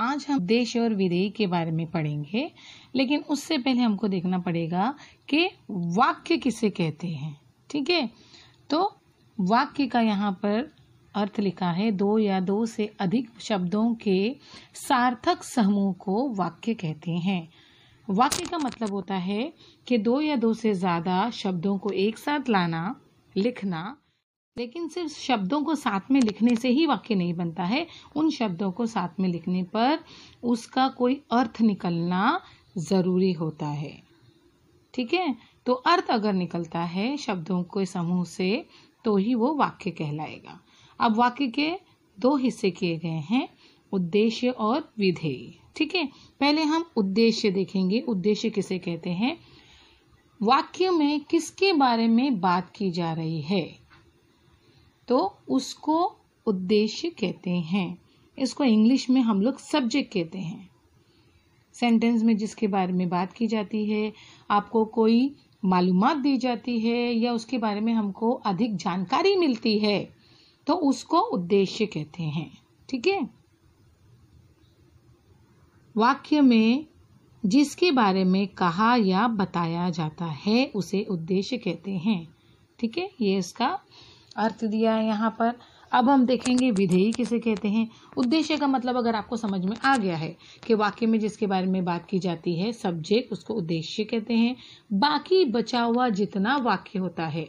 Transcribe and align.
आज 0.00 0.26
हम 0.28 0.38
देश 0.40 0.76
और 0.76 0.94
विदेही 0.94 1.30
के 1.30 1.46
बारे 1.46 1.70
में 1.70 1.86
पढ़ेंगे, 1.86 2.50
लेकिन 2.96 3.24
उससे 3.30 3.58
पहले 3.58 3.82
हमको 3.82 4.08
देखना 4.08 4.38
पड़ेगा 4.38 4.94
कि 5.28 5.48
वाक्य 5.70 6.36
किसे 6.36 6.70
कहते 6.70 7.08
हैं, 7.08 7.36
ठीक 7.70 7.90
है? 7.90 8.10
तो 8.70 8.96
वाक्य 9.38 9.86
का 9.86 10.00
यहाँ 10.00 10.32
पर 10.32 10.72
अर्थ 11.14 11.40
लिखा 11.40 11.70
है, 11.70 11.90
दो 11.90 12.18
या 12.18 12.40
दो 12.40 12.66
से 12.66 12.90
अधिक 13.00 13.30
शब्दों 13.40 13.94
के 13.94 14.36
सार्थक 14.74 15.42
समूह 15.42 15.92
को 15.92 16.28
वाक्य 16.34 16.74
कहते 16.74 17.10
हैं। 17.10 17.48
वाक्य 18.08 18.44
का 18.44 18.58
मतलब 18.58 18.90
होता 18.90 19.14
है 19.14 19.52
कि 19.86 19.98
दो 19.98 20.20
या 20.20 20.36
दो 20.36 20.54
से 20.54 20.74
ज़्यादा 20.74 21.30
शब्दों 21.30 21.78
को 21.78 21.90
एक 21.90 22.18
साथ 22.18 22.48
लाना, 22.48 23.00
लिखना 23.36 23.96
लेकिन 24.58 24.88
सिर्फ़ 24.88 25.12
शब्दों 25.12 25.62
को 25.62 25.74
साथ 25.74 26.00
में 26.10 26.20
लिखने 26.20 26.56
से 26.56 26.68
ही 26.68 26.86
वाक्य 26.86 27.14
नहीं 27.14 27.34
बनता 27.34 27.64
है। 27.64 27.86
उन 28.16 28.30
शब्दों 28.30 28.72
को 28.72 28.86
साथ 28.86 29.20
में 29.20 29.28
लिखने 29.28 29.62
पर 29.62 29.98
उसका 30.42 30.88
कोई 30.88 31.22
अर्थ 31.32 31.60
निकलना 31.60 32.40
ज़रूरी 32.78 33.32
होता 33.32 33.66
है। 33.66 34.02
ठीक 34.94 35.14
है? 35.14 35.36
तो 35.66 35.72
अर्थ 35.72 36.10
अगर 36.10 36.32
निकलता 36.32 36.80
है 36.80 37.16
शब्दों 37.16 37.62
के 37.62 37.86
समूह 37.86 38.24
से 38.24 38.66
तो 39.04 39.16
ही 39.16 39.34
वो 39.34 39.54
वाक्य 39.54 39.90
कहलाएगा। 39.90 40.60
अब 41.00 41.16
वाक्य 41.16 41.46
के 41.46 41.72
दो 42.20 42.36
हिस्से 42.36 42.70
किए 42.70 42.98
गए 42.98 43.08
हैं, 43.08 43.48
उद्देश्य 43.92 44.48
और 44.48 44.92
विधेय। 44.98 45.54
ठीक 45.76 45.94
है? 45.94 46.08
पहले 46.40 46.62
हम 46.62 46.90
उद्देश्य 46.96 47.50
देखेंगे। 47.50 48.00
उद्देश्य 48.00 48.50
किसे 48.50 48.78
कहते 48.78 49.10
हैं? 49.10 49.38
वाक्य 50.42 50.90
में 50.90 51.20
किसके 51.20 51.72
बारे 51.72 52.08
में 52.08 52.40
बात 52.40 52.70
की 52.76 52.90
जा 52.90 53.12
रही 53.12 53.40
है? 53.40 53.89
तो 55.10 55.38
उसको 55.48 56.16
उद्देश्य 56.46 57.08
कहते 57.10 57.50
हैं। 57.50 57.98
इसको 58.38 58.64
इंग्लिश 58.64 59.08
में 59.10 59.20
हम 59.20 59.40
लोग 59.42 59.58
सब्जेक्ट 59.58 60.12
कहते 60.14 60.38
हैं। 60.38 60.68
सेंटेंस 61.74 62.22
में 62.22 62.36
जिसके 62.36 62.66
बारे 62.66 62.92
में 62.92 63.08
बात 63.08 63.32
की 63.32 63.46
जाती 63.46 63.84
है, 63.86 64.12
आपको 64.50 64.84
कोई 64.84 65.34
मालूम 65.64 66.22
दी 66.22 66.36
जाती 66.36 66.78
है 66.80 67.12
या 67.12 67.32
उसके 67.32 67.58
बारे 67.58 67.80
में 67.80 67.92
हमको 67.92 68.32
अधिक 68.32 68.76
जानकारी 68.76 69.36
मिलती 69.36 69.78
है 69.78 69.98
तो 70.66 70.74
उसको 70.74 71.20
उद्देश्य 71.20 71.86
कहते 71.86 72.22
हैं। 72.22 72.50
ठीक 72.88 73.06
है? 73.06 73.28
वाक्य 75.96 76.40
में 76.40 76.86
जिसके 77.46 77.90
बारे 77.90 78.24
में 78.24 78.46
कहा 78.48 78.94
या 78.96 79.26
बताया 79.28 79.90
जाता 79.90 80.24
है, 80.24 80.66
उसे 80.74 81.04
उद्देश्य 81.04 81.58
कहते 81.58 81.90
हैं। 81.90 82.28
ठीक 82.78 82.98
है? 82.98 83.10
ये 83.20 83.38
इसका 83.38 83.78
अर्थ 84.36 84.64
दिया 84.64 84.94
है 84.94 85.06
यहाँ 85.06 85.30
पर। 85.38 85.52
अब 85.92 86.08
हम 86.08 86.24
देखेंगे 86.26 86.70
विधेयी 86.70 87.12
किसे 87.12 87.38
कहते 87.38 87.68
हैं। 87.68 87.88
उद्देश्य 88.16 88.56
का 88.56 88.66
मतलब 88.66 88.96
अगर 88.96 89.14
आपको 89.14 89.36
समझ 89.36 89.64
में 89.64 89.76
आ 89.76 89.96
गया 89.96 90.16
है 90.16 90.36
कि 90.66 90.74
वाक्य 90.74 91.06
में 91.06 91.18
जिसके 91.18 91.46
बारे 91.46 91.66
में 91.66 91.84
बात 91.84 92.06
की 92.06 92.18
जाती 92.18 92.54
है 92.58 92.72
सब्जेक्ट 92.72 93.32
उसको 93.32 93.54
उद्देश्य 93.54 94.04
कहते 94.04 94.34
हैं। 94.34 94.54
बाकी 94.92 95.44
बचा 95.44 95.82
हुआ 95.82 96.08
जितना 96.10 96.56
वाक्य 96.56 96.98
होता 96.98 97.26
है, 97.26 97.48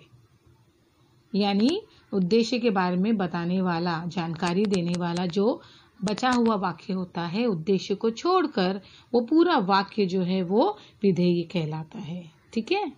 यानी 1.33 1.81
उद्देश्य 2.13 2.59
के 2.59 2.69
बारे 2.69 2.95
में 2.95 3.16
बताने 3.17 3.61
वाला, 3.61 4.01
जानकारी 4.07 4.66
देने 4.66 4.94
वाला 4.97 5.25
जो 5.25 5.61
बचा 6.03 6.29
हुआ 6.29 6.55
वाक्य 6.55 6.94
होता 6.94 7.22
है, 7.22 7.45
उद्देश्य 7.45 7.95
को 7.95 8.09
छोड़कर 8.11 8.81
वो 9.13 9.22
पूरा 9.22 9.57
वाक्य 9.57 10.05
जो 10.05 10.22
है 10.22 10.41
वो 10.44 10.78
विधेय 11.03 11.41
कहलाता 11.44 12.00
है। 12.00 12.23
ठीक 12.53 12.72
है? 12.72 12.91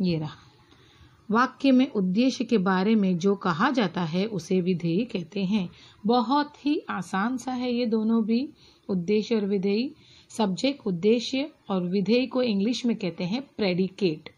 ये 0.00 0.18
रहा। 0.18 0.51
वाक्य 1.30 1.72
में 1.72 1.90
उद्देश्य 1.90 2.44
के 2.44 2.58
बारे 2.58 2.94
में 2.94 3.18
जो 3.18 3.34
कहा 3.34 3.70
जाता 3.70 4.02
है, 4.02 4.26
उसे 4.26 4.60
विधेय 4.60 5.04
कहते 5.04 5.44
हैं। 5.44 5.68
बहुत 6.06 6.66
ही 6.66 6.82
आसान 6.90 7.36
सा 7.36 7.52
है 7.52 7.72
ये 7.74 7.86
दोनों 7.86 8.24
भी। 8.24 8.48
उद्देश्य 8.88 9.34
और 9.34 9.46
विधेयी। 9.46 9.94
सब्जेक्ट 10.28 10.86
उद्देश्य 10.86 11.50
और 11.68 11.82
विधेय 11.82 12.26
को 12.26 12.42
इंग्लिश 12.42 12.86
में 12.86 12.96
कहते 12.96 13.24
हैं 13.24 13.42
प्रेडिकेट 13.56 14.28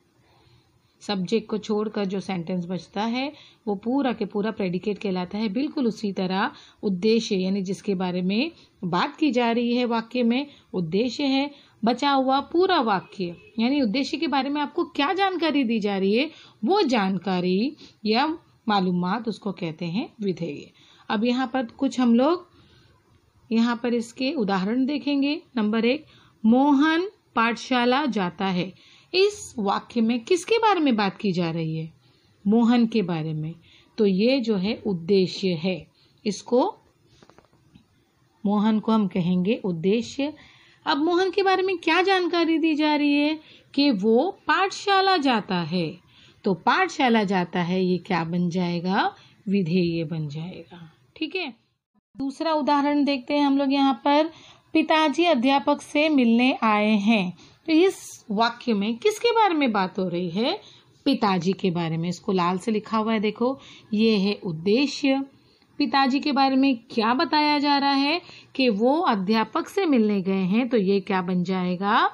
सब्जेक्ट 1.01 1.49
को 1.49 1.59
छोड़कर 1.59 2.05
जो 2.05 2.21
सेंटेंस 2.21 2.67
बचता 2.67 3.03
है, 3.03 3.33
वो 3.67 3.75
पूरा 3.75 4.13
के 4.13 4.25
पूरा 4.25 4.51
प्रेडिकेट 4.51 4.99
कहलाता 4.99 5.39
है। 5.39 5.49
बिल्कुल 5.49 5.87
उसी 5.87 6.13
तरह 6.13 6.51
उद्देश्य, 6.83 7.37
यानी 7.37 7.63
जिसके 7.63 7.95
बारे 7.95 8.23
में 8.23 8.53
बात 8.85 9.17
की 9.17 9.31
जा 9.31 9.51
रही 9.51 9.77
है 9.77 9.85
वाक्य 9.85 10.23
में, 10.23 10.47
उद्देश्य 10.75 11.25
है 11.25 11.51
बचा 11.85 12.11
हुआ 12.11 12.41
पूरा 12.41 12.81
वाक्य, 12.81 13.37
यानी 13.59 13.83
उद्देश्य 13.83 14.17
के 14.17 14.27
बारे 14.27 14.51
में 14.51 14.61
आपको 14.61 14.85
क्या 14.85 15.13
जानकारी 15.13 15.65
दी 15.65 15.81
जा 15.81 15.99
रही 15.99 16.15
है, 16.15 16.31
वो 16.65 16.83
जानकारी 16.83 17.77
या 18.05 18.39
मालूमात 18.69 19.29
उसको 19.29 19.53
कहते 19.53 19.85
हैं 19.85 20.13
विधेय। 20.21 20.71
अब 21.09 21.25
यहाँ 21.25 21.47
पर 21.47 21.65
कुछ 21.67 22.01
हम 22.01 22.15
लोग 22.15 22.55
यहाँ 23.53 23.81
पर 23.83 23.95
इसके 23.95 24.33
उदाहरण 24.33 24.87
देखेंगे। 24.87 25.43
नंबर 25.57 25.85
एक, 25.85 26.07
मोहन 26.45 27.11
पाठशाला 27.35 28.07
जाता 28.07 28.47
है। 28.47 28.75
इस 29.15 29.55
वाक्य 29.59 30.01
में 30.01 30.25
किसके 30.25 30.59
बारे 30.59 30.81
में 30.81 30.97
बात 30.97 31.17
की 31.17 31.33
जा 31.33 31.51
रही 31.51 31.77
है? 31.77 31.93
मोहन 32.47 32.87
के 32.87 33.03
बारे 33.03 33.33
में। 33.33 33.55
तो 33.99 34.07
ये 34.07 34.41
जो 34.41 34.57
है 34.57 34.83
उद्देश्य 34.87 35.49
है। 35.49 35.87
इसको 36.27 36.77
मोहन 38.47 38.81
को 38.81 38.93
हम 38.93 39.07
कहेंगे 39.07 39.61
उद्देश्य। 39.65 40.35
अब 40.87 40.99
मोहन 40.99 41.31
के 41.31 41.43
बारे 41.43 41.63
में 41.63 41.79
क्या 41.79 42.03
जानकारी 42.03 42.59
दी 42.59 42.75
जा 42.75 42.97
रही 42.97 43.15
है 43.15 43.41
कि 43.75 43.91
वो 43.91 44.39
पाठशाला 44.47 45.17
जाता 45.17 45.57
है। 45.57 45.99
तो 46.45 46.55
पाठशाला 46.55 47.25
जाता 47.25 47.63
है, 47.63 47.85
ये 47.85 47.99
क्या 47.99 48.25
बन 48.25 48.49
जाएगा? 48.51 49.15
विधेय 49.49 50.05
बन 50.05 50.29
जाएगा। 50.29 50.93
ठीक 51.17 51.37
है? 51.37 51.55
दूसरा 52.17 52.53
उदाहरण 52.53 53.05
देखते 53.05 53.35
हैं 53.35 53.47
हम 53.47 53.59
लोग 53.59 53.73
यहाँ 53.73 53.95
पर। 54.05 54.31
पिताजी 54.73 55.25
अध्यापक 55.25 55.83
से 55.83 56.09
मिलने 56.09 56.59
आए 56.63 56.91
हैं। 56.91 57.39
तो 57.67 57.73
इस 57.73 58.25
वाक्य 58.31 58.75
में 58.75 58.97
किसके 58.97 59.31
बारे 59.31 59.55
में 59.55 59.73
बात 59.73 59.99
हो 59.99 60.09
रही 60.09 60.31
है? 60.31 60.61
पिताजी 61.05 61.53
के 61.53 61.71
बारे 61.71 61.97
में। 61.97 62.09
इसको 62.09 62.33
लाल 62.33 62.59
से 62.59 62.71
लिखा 62.71 62.99
हुआ 62.99 63.13
है, 63.13 63.21
देखो। 63.21 63.59
ये 63.95 64.17
है 64.17 64.35
उद्देश्य। 64.35 65.25
पिताजी 65.79 66.21
के 66.21 66.33
बारे 66.33 66.57
में 66.57 66.79
क्या 66.91 67.15
बताया 67.15 67.59
जा 67.59 67.79
रहा 67.79 67.93
है 67.93 68.21
कि 68.55 68.69
वो 68.69 69.01
अध्यापक 69.01 69.69
से 69.69 69.87
मिलने 69.87 70.21
गए 70.23 70.43
हैं 70.43 70.69
तो 70.69 70.77
ये 70.77 71.01
क्या 71.01 71.23
बन 71.23 71.45
जाएगा? 71.45 72.11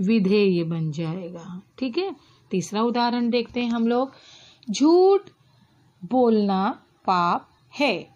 विधेय 0.00 0.64
बन 0.64 0.90
जाएगा। 0.90 1.62
ठीक 1.78 1.98
है? 1.98 2.16
तीसरा 2.50 2.82
उदाहरण 2.82 3.30
देखते 3.30 3.60
हैं 3.60 3.70
हम 3.70 3.88
लोग। 3.88 4.12
झूठ 4.70 5.20
बोलना 6.04 6.82
पाप 7.06 7.48
है। 7.78 8.08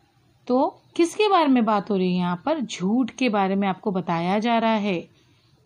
तो 0.47 0.83
किसके 0.97 1.29
बारे 1.29 1.47
में 1.47 1.65
बात 1.65 1.91
हो 1.91 1.97
रही 1.97 2.13
है 2.13 2.19
यहाँ 2.19 2.43
पर? 2.45 2.61
झूठ 2.61 3.11
के 3.11 3.29
बारे 3.29 3.55
में 3.55 3.69
आपको 3.69 3.91
बताया 3.91 4.39
जा 4.39 4.59
रहा 4.59 4.75
है। 4.75 5.09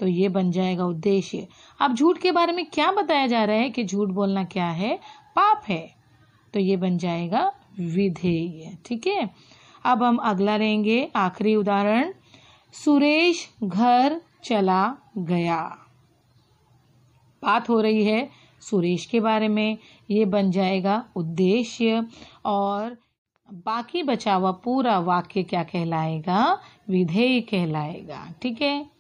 तो 0.01 0.07
ये 0.07 0.29
बन 0.29 0.51
जाएगा 0.51 0.85
उद्देश्य। 0.85 1.49
अब 1.81 1.95
झूठ 1.95 2.19
के 2.19 2.33
बारे 2.33 2.53
में 2.53 2.67
क्या 2.67 2.93
बताया 2.93 3.27
जा 3.27 3.45
रहा 3.45 3.57
है 3.57 3.71
कि 3.71 3.84
झूठ 3.84 4.09
बोलना 4.09 4.45
क्या 4.45 4.67
है? 4.67 4.97
पाप 5.37 5.63
है। 5.69 5.97
तो 6.55 6.61
ये 6.61 6.77
बन 6.77 6.99
जाएगा 6.99 7.53
विधेय। 7.81 8.78
ठीक 8.84 9.07
है? 9.07 9.31
अब 9.84 10.03
हम 10.03 10.17
अगला 10.17 10.57
रहेंगे 10.57 11.13
आखिरी 11.17 11.55
उदाहरण। 11.55 12.13
सुरेश 12.73 13.55
घर 13.65 14.21
चला 14.45 14.97
गया। 15.19 15.78
बात 17.43 17.69
हो 17.69 17.81
रही 17.81 18.05
है 18.05 18.31
सुरेश 18.61 19.07
के 19.07 19.21
बारे 19.21 19.49
में। 19.49 19.78
ये 20.11 20.25
बन 20.25 20.51
जाएगा 20.51 21.09
उद्देश्य 21.17 22.07
और 22.45 22.97
बाकी 23.53 24.03
बचा 24.03 24.34
हुआ 24.34 24.51
पूरा 24.51 24.99
वाक्य 24.99 25.43
क्या 25.43 25.63
कहलाएगा? 25.63 26.59
विधेय 26.89 27.41
कहलाएगा। 27.41 28.34
ठीक 28.43 28.63
है? 28.63 28.91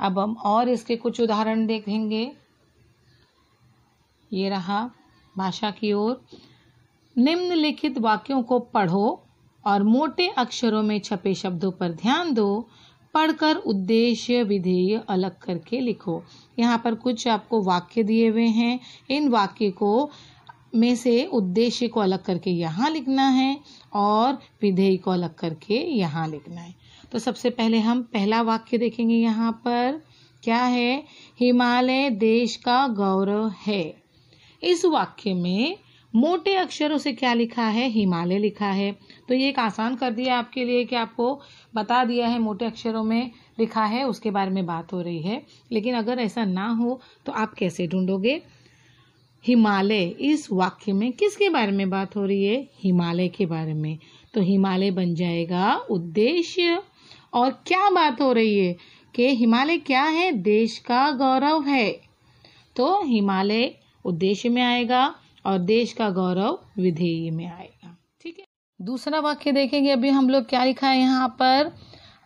अब 0.00 0.18
हम 0.18 0.36
और 0.44 0.68
इसके 0.68 0.96
कुछ 0.96 1.20
उदाहरण 1.20 1.66
देखेंगे। 1.66 2.32
ये 4.32 4.48
रहा 4.48 4.90
भाषा 5.38 5.70
की 5.70 5.92
ओर। 5.92 6.26
निम्नलिखित 7.18 7.98
वाक्यों 7.98 8.42
को 8.42 8.58
पढ़ो 8.58 9.22
और 9.66 9.82
मोटे 9.82 10.28
अक्षरों 10.28 10.82
में 10.82 11.00
छपे 11.00 11.34
शब्दों 11.34 11.70
पर 11.70 11.92
ध्यान 11.92 12.34
दो। 12.34 12.68
पढ़कर 13.14 13.56
उद्देश्य, 13.56 14.42
विधेय 14.42 15.02
अलग 15.08 15.38
करके 15.38 15.80
लिखो। 15.80 16.22
यहाँ 16.58 16.78
पर 16.84 16.94
कुछ 16.94 17.28
आपको 17.28 17.62
वाक्य 17.62 18.02
दिए 18.02 18.28
हुए 18.28 18.46
हैं। 18.46 18.80
इन 19.10 19.28
वाक्य 19.28 19.70
को 19.70 20.10
में 20.74 20.96
से 20.96 21.24
उद्देश्य 21.24 21.88
को 21.88 22.00
अलग 22.00 22.22
करके 22.22 22.50
यहाँ 22.50 22.90
लिखना 22.90 23.28
है 23.28 23.60
और 23.94 24.38
विधेय 24.62 24.96
को 24.96 25.10
अलग 25.10 25.34
करके 25.34 25.74
यहाँ 25.74 26.28
लिखना 26.28 26.60
है। 26.60 26.74
तो 27.12 27.18
सबसे 27.18 27.50
पहले 27.50 27.78
हम 27.78 28.02
पहला 28.02 28.42
वाक्य 28.42 28.78
देखेंगे 28.78 29.14
यहाँ 29.14 29.52
पर। 29.52 30.02
क्या 30.42 30.62
है? 30.62 31.04
हिमालय 31.40 32.10
देश 32.10 32.56
का 32.56 32.88
गौरव 32.88 33.52
है। 33.66 33.96
इस 34.62 34.84
वाक्य 34.84 35.34
में 35.34 35.78
मोटे 36.16 36.54
अक्षरों 36.54 36.98
से 36.98 37.12
क्या 37.12 37.32
लिखा 37.34 37.62
है? 37.62 37.88
हिमालय 37.88 38.38
लिखा 38.38 38.66
है। 38.66 38.92
तो 39.28 39.34
ये 39.34 39.48
एक 39.48 39.58
आसान 39.58 39.96
कर 39.96 40.10
दिया 40.10 40.38
आपके 40.38 40.64
लिए 40.64 40.84
कि 40.84 40.96
आपको 40.96 41.40
बता 41.74 42.04
दिया 42.04 42.26
है 42.26 42.38
मोटे 42.38 42.64
अक्षरों 42.64 43.04
में 43.04 43.30
लिखा 43.58 43.84
है, 43.84 44.04
उसके 44.04 44.30
बारे 44.30 44.50
में 44.50 44.66
बात 44.66 44.92
हो 44.92 45.00
रही 45.00 45.22
है। 45.22 45.42
लेकिन 45.72 45.94
अगर 45.94 46.18
ऐसा 46.18 46.44
ना 46.44 46.68
हो 46.68 47.00
तो 47.26 47.32
आप 47.32 47.54
कैसे 47.54 47.86
ढूंढोगे? 47.86 48.42
हिमालय, 49.44 50.04
इस 50.04 50.48
वाक्य 50.52 50.92
में 50.92 51.12
किसके 51.12 51.48
बारे 51.48 51.72
में 51.72 51.90
बात 51.90 52.16
हो 52.16 52.24
रही 52.24 52.44
है? 52.44 52.68
हिमालय 52.82 53.28
के 53.28 53.46
बारे 53.46 53.74
में। 53.74 53.98
तो 54.34 54.40
हिमालय 54.40 54.90
बन 54.90 55.14
जाएगा 55.14 55.76
उद्देश्य। 55.90 56.82
और 57.34 57.50
क्या 57.50 57.90
बात 57.90 58.20
हो 58.20 58.32
रही 58.32 58.58
है 58.58 58.76
कि 59.14 59.34
हिमालय 59.36 59.76
क्या 59.76 60.04
है? 60.04 60.32
देश 60.32 60.78
का 60.78 61.10
गौरव 61.10 61.62
है। 61.62 62.00
तो 62.76 63.04
हिमालय 63.04 63.74
उद्देश्य 64.04 64.48
में 64.48 64.62
आएगा 64.62 65.14
और 65.46 65.58
देश 65.58 65.92
का 65.92 66.10
गौरव 66.10 66.58
विधेय 66.78 67.30
में 67.30 67.46
आएगा। 67.46 67.96
ठीक 68.22 68.36
है? 68.38 68.44
दूसरा 68.82 69.20
वाक्य 69.20 69.52
देखेंगे। 69.52 69.90
अभी 69.90 70.08
हम 70.08 70.30
लोग 70.30 70.48
क्या 70.48 70.64
लिखा 70.64 70.88
है 70.88 70.98
यहाँ 70.98 71.28
पर? 71.28 71.72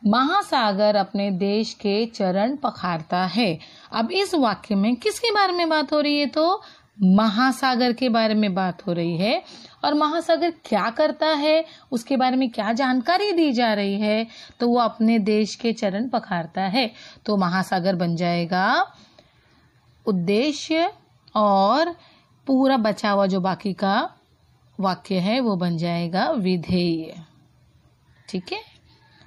महासागर 0.06 0.96
अपने 0.96 1.30
देश 1.30 1.74
के 1.74 2.06
चरण 2.06 2.56
पखारता 2.56 3.24
है। 3.24 3.58
अब 3.92 4.10
इस 4.12 4.34
वाक्य 4.34 4.74
में 4.74 4.96
किसके 4.96 5.30
बारे 5.30 5.52
में 5.52 5.68
बात 5.68 5.92
हो 5.92 6.00
रही 6.00 6.20
है 6.20 6.26
तो? 6.26 6.62
महासागर 7.02 7.92
के 7.92 8.08
बारे 8.08 8.34
में 8.34 8.54
बात 8.54 8.86
हो 8.86 8.92
रही 8.92 9.16
है। 9.16 9.42
और 9.84 9.94
महासागर 9.94 10.50
क्या 10.50 10.90
करता 10.90 11.26
है? 11.26 11.64
उसके 11.92 12.16
बारे 12.16 12.36
में 12.36 12.50
क्या 12.50 12.72
जानकारी 12.72 13.32
दी 13.32 13.52
जा 13.52 13.74
रही 13.74 14.00
है? 14.00 14.26
तो 14.60 14.68
वो 14.68 14.78
अपने 14.78 15.18
देश 15.18 15.54
के 15.54 15.72
चरण 15.72 16.08
पखारता 16.08 16.62
है। 16.62 16.90
तो 17.26 17.36
महासागर 17.36 17.96
बन 17.96 18.16
जाएगा 18.16 18.86
उद्देश्य 20.06 20.92
और 21.34 21.94
पूरा 22.46 22.76
बचा 22.76 23.10
हुआ 23.10 23.26
जो 23.26 23.40
बाकी 23.40 23.72
का 23.72 24.10
वाक्य 24.80 25.18
है, 25.18 25.40
वो 25.40 25.56
बन 25.56 25.76
जाएगा 25.76 26.30
विधेय। 26.30 27.14
ठीक 28.28 28.52
है? 28.52 28.60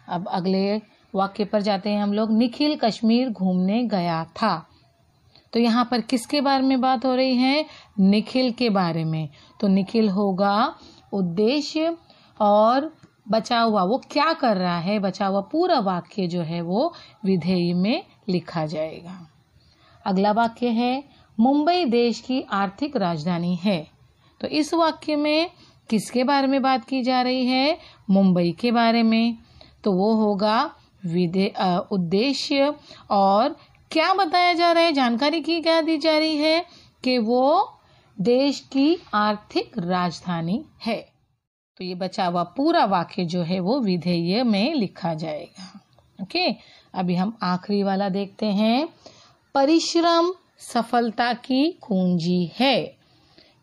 अब 0.10 0.28
अगले 0.28 0.78
वाक्य 1.16 1.46
पर 1.46 1.62
जाते 1.62 1.90
हैं 1.90 2.04
हम 2.04 2.14
लोग। 2.14 2.32
निखिल 2.32 2.76
कश्मीर 2.76 3.30
घूमने 3.30 3.84
गया 3.84 4.24
था। 4.24 4.68
तो 5.54 5.60
यहाँ 5.60 5.88
पर 5.92 6.02
किसके 6.02 6.42
बारे 6.42 6.64
में 6.64 6.82
बात 6.82 7.06
हो 7.06 7.16
रही 7.16 7.36
है? 7.36 7.66
निखिल 8.00 8.52
के 8.52 8.70
बारे 8.70 9.04
में। 9.04 9.30
तो 9.60 9.68
निखिल 9.68 10.10
होगा 10.10 10.76
उद्देश्य 11.14 11.98
और 12.42 12.98
बचा 13.30 13.60
हुआ, 13.60 13.84
वो 13.84 14.02
क्या 14.12 14.34
कर 14.34 14.58
रहा 14.58 14.80
है? 14.80 15.00
बचा 15.00 15.26
हुआ 15.26 15.42
पूरा 15.42 15.80
वाक्य 15.80 16.28
जो 16.28 16.42
है, 16.42 16.62
वो 16.62 16.94
विधेय 17.26 17.74
में 17.74 18.04
लिखा 18.30 18.66
जाएगा। 18.66 19.30
अगला 20.06 20.32
वाक्य 20.32 20.68
है 20.68 21.04
मुंबई 21.40 21.86
देश 21.86 22.20
की 22.20 22.42
आर्थिक 22.42 22.98
राजधानी 22.98 23.56
है। 23.56 23.88
तो 24.42 24.48
इस 24.48 24.74
वाक्य 24.74 25.16
में 25.16 25.52
किसके 25.90 26.24
बारे 26.24 26.48
में 26.48 26.62
बात 26.62 26.86
की 26.86 27.04
जा 27.04 27.22
रही 27.22 27.46
है? 27.46 27.78
मुंबई 28.10 28.52
के 28.52 28.72
बारे 28.72 29.04
में। 29.04 29.38
तो 29.84 29.92
वो 29.92 30.14
होगा 30.14 30.76
विधे 31.06 31.54
उद्देश्य। 31.92 32.76
और 33.12 33.56
क्या 33.92 34.14
बताया 34.14 34.54
जा 34.54 34.72
रहा 34.72 34.84
है? 34.84 34.92
जानकारी 34.92 35.42
की 35.42 35.62
क्या 35.62 35.82
दी 35.82 35.98
जा 35.98 36.18
रही 36.18 36.38
है 36.38 36.66
कि 37.04 37.18
वो 37.18 37.78
देश 38.22 38.60
की 38.60 38.98
आर्थिक 39.14 39.72
राजधानी 39.78 40.66
है। 40.82 41.14
तो 41.78 41.84
ये 41.84 41.96
बचा 41.96 42.26
हुआ 42.26 42.44
पूरा 42.44 42.86
वाक्य 42.86 43.26
जो 43.26 43.42
है 43.42 43.60
वो 43.60 43.80
विधेय 43.80 44.44
में 44.44 44.74
लिखा 44.74 45.14
जाएगा। 45.14 45.80
ओके? 46.22 46.52
अभी 46.94 47.16
हम 47.16 47.38
आखिरी 47.44 47.84
वाला 47.84 48.10
देखते 48.10 48.46
हैं। 48.46 48.90
परिश्रम 49.56 50.34
सफलता 50.72 51.34
की 51.34 51.72
कुंजी 51.72 52.52
है। 52.60 52.98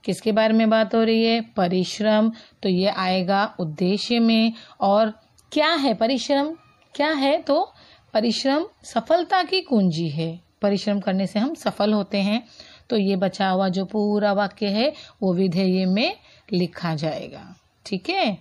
किसके 0.04 0.32
बारे 0.32 0.54
में 0.54 0.70
बात 0.70 0.94
हो 0.94 1.02
रही 1.02 1.24
है? 1.24 1.40
परिश्रम। 1.40 2.32
तो 2.62 2.68
ये 2.68 2.88
आएगा 2.88 3.54
उद्देश्य 3.60 4.18
में। 4.18 4.52
और 4.80 5.10
क्या 5.52 5.72
है 5.74 5.94
परिश्रम? 5.94 6.54
क्या 6.94 7.10
है? 7.10 7.42
तो 7.42 7.72
परिश्रम 8.14 8.66
सफलता 8.84 9.42
की 9.42 9.60
कुंजी 9.60 10.08
है। 10.08 10.40
परिश्रम 10.62 11.00
करने 11.00 11.26
से 11.26 11.38
हम 11.38 11.54
सफल 11.54 11.92
होते 11.92 12.18
हैं। 12.18 12.46
तो 12.90 12.96
ये 12.96 13.16
बचा 13.16 13.48
हुआ 13.48 13.68
जो 13.68 13.84
पूरा 13.84 14.32
वाक्य 14.32 14.66
है, 14.66 14.92
वो 15.22 15.34
विधेय 15.34 15.86
में 15.86 16.16
लिखा 16.52 16.94
जाएगा। 16.94 17.56
ठीक 17.86 18.10
है? 18.10 18.38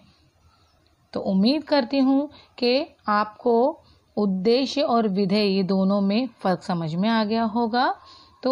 तो 1.14 1.20
उम्मीद 1.20 1.64
करती 1.64 1.98
हूँ 1.98 2.30
कि 2.58 2.86
आपको 3.08 3.84
उद्देश्य 4.18 4.82
और 4.82 5.08
विधेय 5.08 5.64
दोनों 5.64 6.02
में 6.02 6.28
फ़र्क 6.28 6.64
समझ 6.64 6.96
में 6.96 7.10
आ 7.10 7.24
गया 7.24 7.44
होगा। 7.44 7.96
तो 8.44 8.52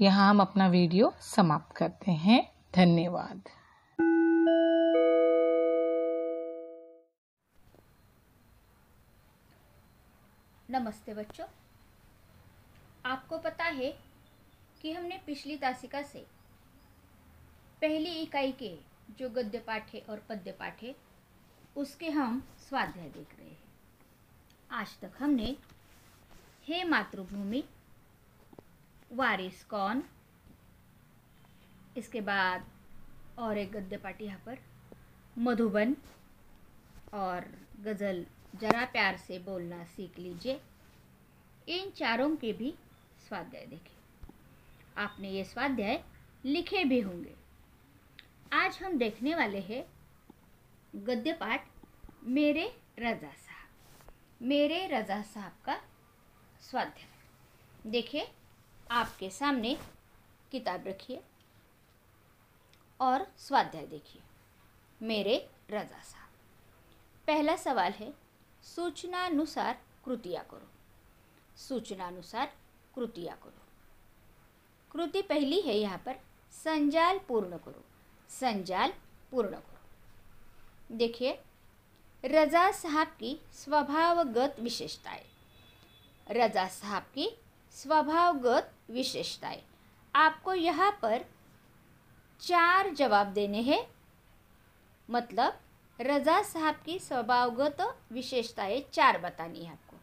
यहाँ 0.00 0.30
हम 0.30 0.40
अपना 0.40 0.66
वीडियो 0.68 1.12
समाप्त 1.20 1.76
करते 1.76 2.12
हैं। 2.12 2.40
धन्यवाद। 2.74 3.48
नमस्ते 10.70 11.14
बच्चों। 11.14 11.46
आपको 13.06 13.38
पता 13.38 13.64
है 13.64 13.92
कि 14.82 14.92
हमने 14.92 15.20
पिछली 15.26 15.56
तासिका 15.56 16.02
से 16.02 16.26
पहली 17.82 18.10
इकाई 18.12 18.52
के 18.52 18.76
जो 19.18 19.28
गद्य 19.30 19.58
पाठ 19.58 19.94
है 19.94 20.00
और 20.10 20.22
पद्य 20.28 20.52
पाठ 20.52 20.82
है 20.82 20.94
उसके 21.76 22.10
हम 22.10 22.42
स्वाध्याय 22.68 23.08
देख 23.08 23.38
रहे 23.38 23.48
हैं। 23.48 23.58
आज 24.70 24.98
तक 25.00 25.12
हमने 25.18 25.56
हे 26.64 26.84
मातृभूमि 26.84 27.64
वारिस 29.10 29.62
कौन 29.64 30.02
इसके 31.96 32.20
बाद 32.20 32.66
और 33.38 33.58
एक 33.58 33.72
गद्य 33.72 33.96
पाठ 33.96 34.20
यहाँ 34.22 34.38
पर। 34.46 34.58
मधुबन 35.38 35.96
और 37.14 37.44
गज़ल 37.80 38.24
जरा 38.54 38.84
प्यार 38.84 39.16
से 39.16 39.38
बोलना 39.38 39.84
सीख 39.86 40.18
लीजिए। 40.18 40.60
इन 41.68 41.90
चारों 41.90 42.34
के 42.36 42.52
भी 42.52 42.74
स्वाध्याय 43.28 43.66
देखें। 43.66 44.32
आपने 44.96 45.30
ये 45.30 45.44
स्वाध्याय 45.44 46.02
लिखे 46.44 46.84
भी 46.84 47.00
होंगे। 47.00 47.34
आज 48.52 48.78
हम 48.82 48.98
देखने 48.98 49.34
वाले 49.34 49.60
हैं 49.60 49.84
गद्य 51.06 51.32
पाठ 51.32 51.68
मेरे 52.24 52.64
रजा 52.98 53.30
साहब। 53.30 54.42
मेरे 54.42 54.86
रजा 54.86 55.20
साहब 55.24 55.52
का 55.64 55.80
स्वाध्याय। 56.60 57.90
देखिए 57.90 58.26
आपके 58.90 59.30
सामने 59.30 59.76
किताब 60.52 60.86
रखिए 60.86 61.20
और 63.00 63.26
स्वाध्याय 63.38 63.86
देखिए। 63.86 64.22
मेरे 65.00 65.36
रजा 65.70 66.02
साहब, 66.02 66.28
पहला 67.26 67.56
सवाल 67.56 67.92
है, 67.92 68.12
सूचनानुसार 68.64 69.78
कृतियाँ 70.04 70.44
करो। 70.50 70.68
सूचनानुसार 71.56 72.52
कृतियाँ 72.94 73.36
करो। 73.36 73.66
कृति 74.90 75.22
पहली 75.22 75.60
है 75.60 75.76
यहाँ 75.76 75.98
पर, 75.98 76.16
संजाल 76.52 77.18
पूर्ण 77.18 77.58
करो। 77.58 77.84
संजाल 78.30 78.92
पूर्ण 79.30 79.50
करो। 79.50 80.96
देखिए, 80.96 81.38
रजा 82.24 82.70
साहब 82.70 83.06
की 83.06 83.38
स्वभावगत 83.52 84.56
विशेषताएँ। 84.60 85.24
रजा 86.26 86.66
साहब 86.68 87.02
की 87.02 87.28
स्वभावगत 87.74 88.72
विशेषताएँ। 88.88 89.62
आपको 90.14 90.54
यहाँ 90.54 90.90
पर 91.02 91.24
चार 92.42 92.90
जवाब 92.94 93.26
देने 93.26 93.60
हैं। 93.62 93.86
मतलब 95.08 95.58
रज़ा 95.98 96.40
साहब 96.42 96.74
की 96.84 96.98
स्वभावगत 96.98 97.80
विशेषताएँ 98.12 98.80
चार 98.92 99.18
बतानी 99.18 99.64
है 99.64 99.72
आपको। 99.72 99.96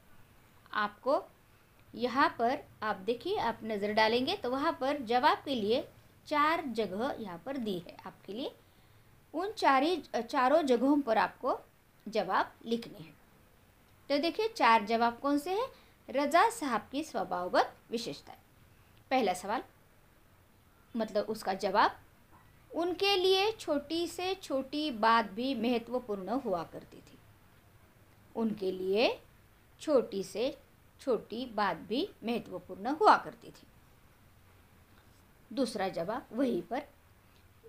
आपको 0.74 1.24
यहाँ 1.94 2.28
पर, 2.40 2.58
आप 2.84 2.96
देखिए, 2.98 3.38
आप 3.38 3.60
नज़र 3.64 3.94
डालेंगे 3.94 4.36
तो 4.36 4.50
वहाँ 4.50 4.78
पर 4.82 5.02
जवाब 5.04 5.42
के 5.46 5.56
लिए 5.56 5.88
चार 6.28 6.64
जगह 6.68 7.16
यहाँ 7.20 7.42
पर 7.46 7.58
दी 7.58 7.78
है 7.80 7.96
आपके 8.06 8.34
लिए। 8.34 8.52
उन 9.34 9.52
चार 9.52 9.84
ही 9.84 9.96
चारों 10.14 10.62
जगहों 10.62 11.00
पर 11.02 11.18
आपको 11.18 11.60
जवाब 12.06 12.52
लिखने 12.66 12.98
हैं। 13.00 13.14
तो 14.10 14.18
देखिए, 14.18 14.48
चार 14.48 14.86
जवाब 14.86 15.20
कौन 15.20 15.38
से 15.38 15.52
हैं? 15.52 15.68
रज़ा 16.10 16.50
साहब 16.50 16.88
की 16.92 17.04
स्वभावगत 17.04 17.74
विशेषताएँ। 17.92 18.38
पहला 19.10 19.34
सवाल। 19.34 19.64
मतलब 20.96 21.26
उसका 21.26 21.54
जवाब, 21.54 22.00
उनके 22.76 23.16
लिए 23.16 23.52
छोटी 23.52 24.08
से 24.08 24.36
छोटी 24.36 24.92
बात 24.92 25.26
भी 25.26 25.56
महत्वपूर्ण 25.56 26.30
हुआ 26.30 26.64
करती 26.64 26.98
थी। 26.98 27.18
उनके 28.36 28.72
लिए 28.72 29.22
छोटी 29.82 30.24
से 30.24 30.58
छोटी 31.02 31.46
बात 31.46 31.78
भी 31.78 32.10
महत्वपूर्ण 32.24 32.88
हुआ 32.88 33.18
करती 33.18 33.48
थी। 33.48 33.68
दूसरा 35.54 35.90
जवाब 35.90 36.28
वहीं 36.32 36.62
पर, 36.62 36.84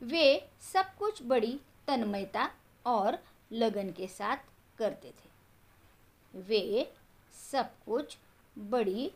वे 0.03 0.51
सब 0.61 0.97
कुछ 0.99 1.23
बड़ी 1.23 1.61
तन्मयता 1.87 2.51
और 2.87 3.19
लगन 3.53 3.93
के 3.93 4.07
साथ 4.07 4.37
करते 4.79 5.11
थे। 5.11 5.29
वे 6.39 6.95
सब 7.53 7.71
कुछ 7.85 8.19
बड़ी 8.59 9.13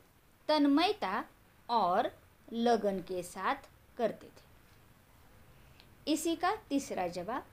तन्मयता 0.48 1.24
और 1.70 2.18
लगन 2.52 2.98
के 3.00 3.22
साथ 3.22 3.56
करते 3.96 4.26
थे। 4.26 6.12
इसी 6.12 6.36
का 6.36 6.56
तीसरा 6.56 7.06
जवाब, 7.08 7.46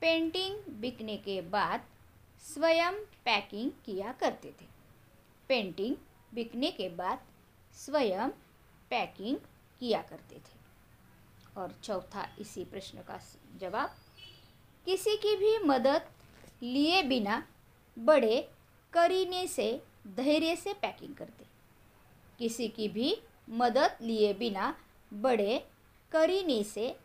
पेंटिंग 0.00 0.80
बिकने 0.80 1.16
के 1.16 1.40
बाद 1.40 1.84
स्वयं 2.40 2.92
पैकिंग 3.24 3.70
किया 3.84 4.12
करते 4.12 4.54
थे। 4.60 4.66
पेंटिंग 5.48 5.96
बिकने 6.34 6.70
के 6.70 6.88
बाद 6.88 7.22
स्वयं 7.74 8.28
पैकिंग 8.90 9.36
किया 9.80 10.02
करते 10.02 10.34
थे। 10.34 10.62
और 11.56 11.72
चौथा 11.82 12.36
इसी 12.38 12.64
प्रश्न 12.64 12.98
का 12.98 13.20
जवाब, 13.58 13.96
किसी 14.84 15.16
की 15.16 15.36
भी 15.36 15.58
मदद 15.58 16.02
लिए 16.62 17.02
बिना 17.02 17.46
बड़े 17.98 18.50
करीने 18.92 19.46
से, 19.46 19.82
धैर्य 20.06 20.56
से 20.56 20.72
पैकिंग 20.72 21.14
करते। 21.14 21.44
किसी 22.38 22.68
की 22.68 22.88
भी 22.88 23.22
मदद 23.52 23.96
लिए 24.02 24.32
बिना 24.34 24.74
बड़े 25.12 25.58
करीने 26.12 26.62
से, 26.64 26.96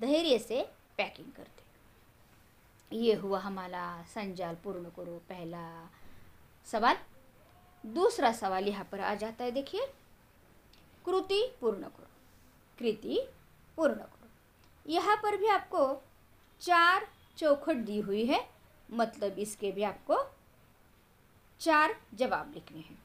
धैर्य 0.00 0.38
से 0.38 0.62
पैकिंग 0.98 1.32
करते। 1.32 2.96
ये 2.96 3.14
हुआ 3.14 3.38
हमारा 3.40 4.02
संजाल 4.04 4.54
पूर्ण 4.54 4.90
करो 4.90 5.18
पहला 5.28 5.90
सवाल। 6.66 6.96
दूसरा 7.84 8.32
सवाल 8.32 8.68
यहाँ 8.68 8.88
पर 8.92 9.00
आ 9.00 9.14
जाता 9.14 9.44
है, 9.44 9.50
देखिए। 9.50 9.86
कृति 11.04 11.42
पूर्ण 11.60 11.80
करो। 11.80 12.08
कृति 12.78 13.20
पूर्ण 13.76 13.94
करो। 13.94 14.28
यहाँ 14.86 15.16
पर 15.16 15.36
भी 15.36 15.46
आपको 15.46 16.02
चार 16.60 17.06
चौखट 17.38 17.76
दी 17.76 18.00
हुई 18.00 18.24
है 18.26 18.48
मतलब 18.88 19.38
इसके 19.38 19.70
भी 19.72 19.82
आपको 19.82 20.16
चार 21.60 21.96
जवाब 22.14 22.52
लिखने 22.54 22.78
हैं। 22.78 22.98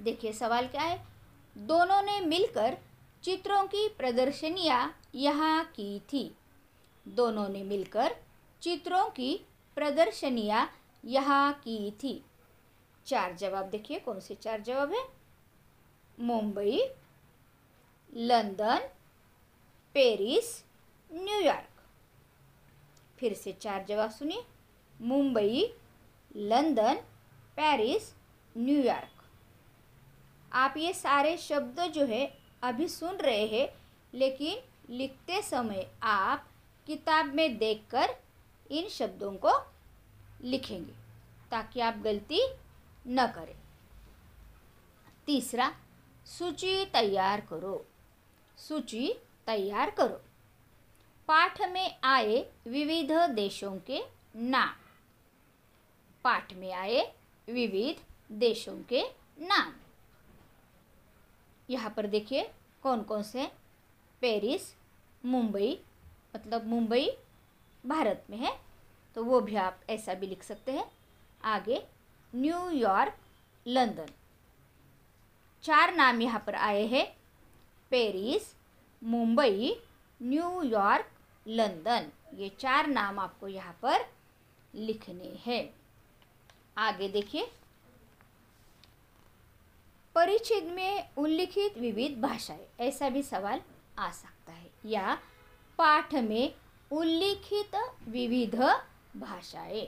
देखिए 0.00 0.32
सवाल 0.32 0.68
क्या 0.68 0.82
है? 0.82 1.13
दोनों 1.56 2.02
ने 2.02 2.20
मिलकर 2.20 2.76
चित्रों 3.22 3.64
की 3.66 3.88
प्रदर्शनियाँ 3.88 4.96
यहाँ 5.14 5.64
की 5.64 5.98
थी। 6.12 6.34
दोनों 7.08 7.48
ने 7.48 7.62
मिलकर 7.62 8.16
चित्रों 8.62 9.08
की 9.10 9.34
प्रदर्शनियाँ 9.76 10.68
यहाँ 11.04 11.52
की 11.52 11.90
थी। 12.02 12.24
चार 13.06 13.34
जवाब 13.34 13.70
देखिए, 13.70 13.98
कौन 13.98 14.20
से 14.20 14.34
चार 14.34 14.60
जवाब 14.60 14.92
है? 14.92 15.04
मुंबई, 16.20 16.80
लंदन, 18.16 18.88
पेरिस 19.94 20.62
न्यूयॉर्क 21.10 21.82
फिर 23.18 23.34
से 23.34 23.52
चार 23.52 23.84
जवाब 23.88 24.10
सुनिए। 24.10 24.44
मुंबई, 25.02 25.74
लंदन, 26.36 26.94
पेरिस 27.56 28.12
न्यूयॉर्क 28.56 29.13
आप 30.54 30.74
ये 30.76 30.92
सारे 30.92 31.36
शब्द 31.36 31.80
जो 31.80 32.04
है, 32.06 32.26
अभी 32.62 32.88
सुन 32.88 33.16
रहे 33.16 33.46
हैं, 33.46 33.68
लेकिन 34.14 34.58
लिखते 34.94 35.42
समय 35.42 35.90
आप 36.02 36.48
किताब 36.86 37.26
में 37.26 37.58
देखकर 37.58 38.14
इन 38.70 38.88
शब्दों 38.88 39.32
को 39.32 39.72
लिखेंगे, 40.42 40.92
ताकि 41.50 41.80
आप 41.80 41.94
गलती 41.96 42.40
न 43.06 43.26
करें। 43.26 43.56
तीसरा, 45.26 45.74
सूची 46.26 46.84
तैयार 46.84 47.40
करो। 47.40 47.84
सूची 48.58 49.14
तैयार 49.46 49.90
करो। 49.90 50.20
पाठ 51.28 51.62
में 51.62 51.98
आए 52.04 52.52
विविध 52.66 53.12
देशों 53.12 53.78
के 53.78 54.00
नाम। 54.36 54.74
पाठ 56.24 56.52
में 56.54 56.72
आए 56.72 57.12
विविध 57.48 58.02
देशों 58.32 58.82
के 58.82 59.02
नाम। 59.38 59.72
यहाँ 61.68 61.90
पर 61.96 62.06
देखिए 62.06 62.50
कौन 62.82 63.02
कौन 63.02 63.22
से 63.22 63.46
पेरिस, 64.22 64.74
मुंबई 65.24 65.78
मतलब 66.36 66.66
मुंबई 66.66 67.08
भारत 67.84 68.24
में 68.30 68.36
है। 68.38 68.52
तो 69.16 69.24
वो 69.24 69.40
भी 69.40 69.56
आप 69.56 69.80
ऐसा 69.90 70.14
भी 70.14 70.26
लिख 70.26 70.42
सकते 70.42 70.72
हैं। 70.72 70.84
आगे 71.44 71.82
न्यूयॉर्क 72.32 73.16
लंदन। 73.66 74.08
चार 75.64 75.94
नाम 75.94 76.20
यहाँ 76.22 76.42
पर 76.46 76.54
आए 76.54 76.86
हैं। 76.86 77.06
Paris, 77.90 78.54
Mumbai 79.02 79.76
New York 80.20 81.10
London. 81.46 82.10
ये 82.34 82.48
चार 82.58 82.86
नाम 82.86 83.18
आपको 83.18 83.48
यहाँ 83.48 83.78
पर 83.82 84.06
लिखने 84.74 85.32
हैं। 85.46 85.68
आगे 86.78 87.08
देखिए। 87.08 87.50
परिचित 90.14 90.64
में 90.64 91.08
उल्लिखित 91.16 91.78
विविध 91.78 92.20
भाषाएँ, 92.20 92.66
ऐसा 92.80 93.08
भी 93.08 93.22
सवाल 93.22 93.60
आ 93.98 94.10
सकता 94.10 94.52
है। 94.52 94.70
या 94.84 95.18
पाठ 95.78 96.14
में 96.14 96.54
उल्लिखित 96.90 97.76
विविध 98.08 98.54
भाषाएँ। 99.16 99.86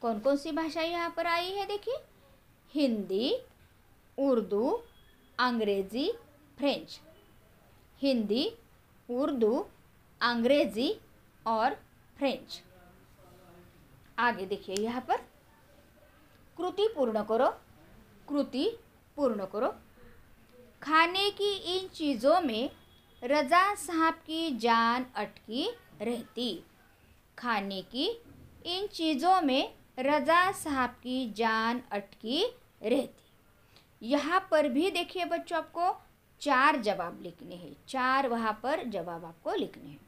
कौन 0.00 0.20
कौन 0.20 0.36
सी 0.36 0.52
भाषाएँ 0.52 0.90
यहाँ 0.90 1.10
पर 1.10 1.26
आई 1.26 1.50
है, 1.50 1.66
देखिए? 1.66 1.94
हिंदी, 2.74 3.42
उर्दू, 4.18 4.82
अंग्रेज़ी, 5.38 6.12
फ्रेंच। 6.58 7.00
हिंदी, 8.02 8.52
उर्दू, 9.10 9.66
अंग्रेज़ी 10.20 11.00
और 11.46 11.74
फ्रेंच। 12.18 12.62
आगे 14.18 14.46
देखिए 14.46 14.76
यहाँ 14.76 15.00
पर। 15.00 15.16
कृति 16.56 16.88
पूर्ण 16.96 17.24
करो। 17.24 17.48
कृति 18.28 18.78
पूर्ण 19.16 19.44
करो। 19.44 19.68
खाने 20.82 21.30
की 21.30 21.52
इन 21.52 21.88
चीज़ों 21.88 22.40
में 22.40 22.70
रजा 23.24 23.74
साहब 23.74 24.14
की 24.14 24.56
जान 24.56 25.06
अटकी 25.16 25.70
रहती। 26.02 26.64
खाने 27.38 27.82
की 27.82 28.06
इन 28.66 28.86
चीज़ों 28.86 29.40
में 29.40 29.74
रजा 29.98 30.52
साहब 30.52 30.90
की 30.90 31.32
जान 31.32 31.82
अटकी 31.92 32.44
रहती। 32.82 34.08
यहाँ 34.08 34.48
पर 34.50 34.68
भी 34.68 34.90
देखिए 34.90 35.24
बच्चों 35.24 35.58
आपको 35.58 36.02
चार 36.40 36.76
जवाब 36.76 37.20
लिखने 37.22 37.54
हैं। 37.54 37.76
चार 37.88 38.28
वहाँ 38.28 38.60
पर 38.62 38.84
जवाब 38.84 39.24
आपको 39.24 39.54
लिखने 39.54 39.90
हैं। 39.90 40.00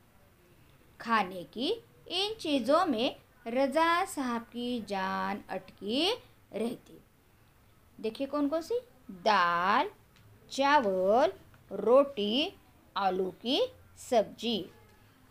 खाने 1.00 1.44
की 1.44 1.68
इन 2.08 2.34
चीज़ों 2.34 2.86
में 2.86 3.16
रजा 3.46 4.04
साहब 4.04 4.42
की 4.42 4.80
जान 4.80 5.42
अटकी 5.48 6.12
रहती। 6.54 7.00
देखिए 8.00 8.26
कौन 8.26 8.48
कौन 8.48 8.62
सी? 8.62 8.80
दाल, 9.08 9.90
चावल, 10.50 11.32
रोटी, 11.70 12.56
आलू 12.96 13.30
की 13.42 13.60
सब्ज़ी। 14.00 14.58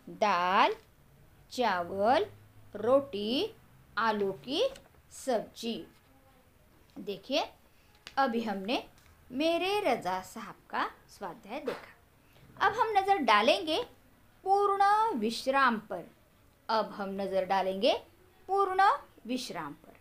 दाल, 0.08 0.74
चावल, 1.52 2.26
रोटी, 2.76 3.54
आलू 3.98 4.30
की 4.44 4.62
सब्ज़ी। 5.12 5.76
देखिए, 6.96 7.44
अभी 8.18 8.42
हमने 8.42 8.82
मेरे 9.30 9.78
रजा 9.80 10.20
साहब 10.22 10.54
का 10.70 10.86
स्वाध्याय 11.08 11.60
देखा। 11.60 12.66
अब 12.66 12.72
हम 12.72 12.92
नज़र 12.96 13.18
डालेंगे 13.24 13.82
पूर्ण 14.44 14.84
विश्राम 15.18 15.78
पर। 15.90 16.04
अब 16.68 16.90
हम 16.90 17.10
नज़र 17.20 17.44
डालेंगे 17.44 17.92
पूर्ण 18.48 18.88
विश्राम 19.26 19.72
पर। 19.72 19.92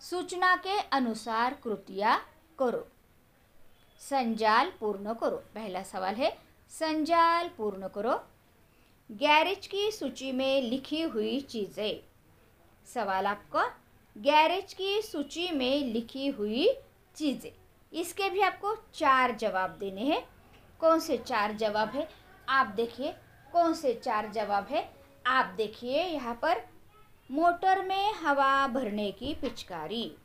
सूचना 0.00 0.54
के 0.56 0.78
अनुसार 0.92 1.54
कृतियाँ 1.54 2.20
करो। 2.62 2.86
संजाल 4.00 4.72
पूर्ण 4.80 5.14
करो। 5.14 5.36
पहला 5.36 5.82
सवाल 5.82 6.14
है, 6.14 6.30
संजाल 6.70 7.48
पूर्ण 7.48 7.88
करो। 7.88 8.14
गैरेज 9.10 9.66
की 9.66 9.90
सूची 9.90 10.32
में 10.32 10.62
लिखी 10.62 11.02
हुई 11.02 11.40
चीज़ें। 11.40 12.00
सवाल 12.86 13.26
आपका, 13.26 13.64
गैरेज 14.18 14.74
की 14.74 15.02
सूची 15.02 15.48
में 15.50 15.92
लिखी 15.92 16.26
हुई 16.28 16.68
चीज़ें। 17.14 17.50
इसके 17.92 18.30
भी 18.30 18.40
आपको 18.40 18.74
चार 18.94 19.32
जवाब 19.32 19.70
देने 19.70 20.00
हैं। 20.00 20.28
कौन 20.80 21.00
से 21.00 21.16
चार 21.18 21.52
जवाब 21.52 21.88
है? 21.88 22.08
आप 22.48 22.66
देखिए, 22.66 23.12
कौन 23.52 23.74
से 23.74 23.94
चार 23.94 24.30
जवाब 24.30 24.66
है? 24.66 24.92
आप 25.26 25.54
देखिए 25.56 26.02
यहाँ 26.02 26.38
पर, 26.42 26.62
मोटर 27.30 27.82
में 27.82 28.12
हवा 28.12 28.66
भरने 28.66 29.10
की 29.10 29.34
पिचकारी। 29.34 30.16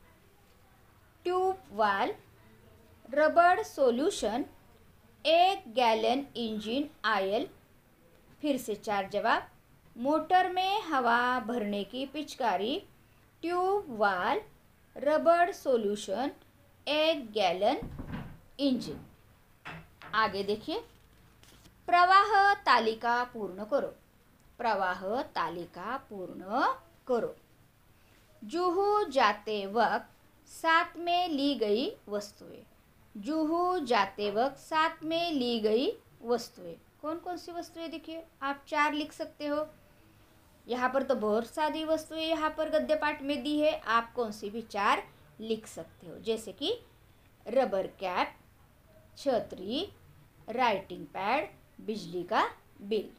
ट्यूब 1.24 1.58
वाल 1.72 2.14
रबड़ 3.14 3.64
सॉल्यूशन, 3.64 4.46
एक 5.26 5.74
गैलन 5.74 6.26
इंजन 6.36 6.90
आयल, 7.06 7.48
फिर 8.42 8.58
से 8.58 8.76
चार 8.76 9.10
जवाब, 9.10 9.50
मोटर 9.98 10.50
में 10.50 10.82
हवा 10.82 11.40
भरने 11.40 11.84
की 11.84 12.06
पिचकारी, 12.06 12.84
ट्यूब 13.42 13.86
वाल 13.90 14.42
रबड़ 14.98 15.52
सॉल्यूशन, 15.52 16.32
एक 16.88 17.32
गैलन 17.32 17.78
इंजन। 18.60 19.00
आगे 20.14 20.44
देखिए। 20.44 20.80
प्रवाह 21.86 22.54
तालिका 22.54 23.24
पूर्ण 23.24 23.66
करो। 23.66 23.96
प्रवाह 24.58 25.22
तालिका 25.22 25.98
पूर्ण 25.98 26.44
करो। 27.08 27.36
जुहू 28.44 29.04
जाते 29.04 29.66
वक्त 29.66 30.10
साथ 30.48 30.98
में 30.98 31.30
ली 31.30 31.56
गई 31.56 31.98
वस्तुएँ। 32.10 32.66
जुहू 33.18 33.80
जाते 33.80 34.30
वक्त 34.32 34.58
साथ 34.58 35.04
में 35.04 35.32
ली 35.32 35.60
गई 35.60 35.88
वस्तुएँ। 36.24 36.76
कौन 37.02 37.18
कौन 37.18 37.38
सी 37.38 37.52
वस्तुएँ 37.52 37.88
देखिए? 37.88 38.24
आप 38.42 38.64
चार 38.68 38.94
लिख 38.94 39.12
सकते 39.14 39.48
हो। 39.48 39.68
यहाँ 40.68 40.90
पर 40.90 41.04
तो 41.04 41.16
बहुत 41.16 41.48
सारी 41.48 41.84
वस्तुएँ 41.86 42.22
यहाँ 42.22 42.50
पर 42.58 42.70
गद्य 42.70 42.96
पाठ 42.96 43.22
में 43.22 43.42
दी 43.44 43.60
है। 43.60 43.72
आप 43.80 44.14
कौन 44.14 44.32
सी 44.32 44.50
भी 44.50 44.62
चार 44.62 45.04
लिख 45.40 45.68
सकते 45.68 46.08
हो। 46.08 46.18
जैसे 46.20 46.52
कि 46.52 46.74
रबर 47.46 47.88
कैप, 47.88 48.36
छतरी, 49.18 49.88
राइटिंग 50.50 51.06
पैड, 51.06 51.50
बिजली 51.86 52.24
का 52.24 52.44
बिल। 52.82 53.10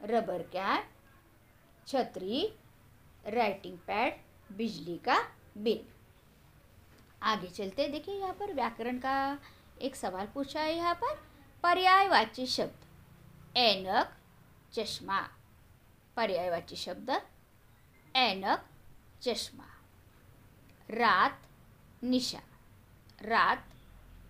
रबर 0.00 0.42
कैप, 0.42 0.88
छतरी, 1.86 2.52
राइटिंग 3.26 3.78
पैड, 3.78 4.20
बिजली 4.56 4.96
का 4.98 5.18
बिल। 5.58 5.84
आगे 7.22 7.48
चलते 7.48 7.88
देखिए 7.88 8.14
यहाँ 8.14 8.34
पर 8.34 8.52
व्याकरण 8.52 8.98
का 8.98 9.38
एक 9.80 9.96
सवाल 9.96 10.26
पूछा 10.26 10.60
है 10.60 10.76
यहाँ 10.76 10.94
पर। 10.94 11.14
पर्यायवाची 11.62 12.46
शब्द। 12.46 12.84
ऐनक, 13.56 14.12
चश्मा। 14.72 15.20
पर्यायवाची 16.16 16.76
शब्द। 16.76 17.10
ऐनक 18.14 18.66
चष्मा 19.22 19.64
रात, 20.90 21.38
निशा। 22.02 22.40
रात, 23.22 23.58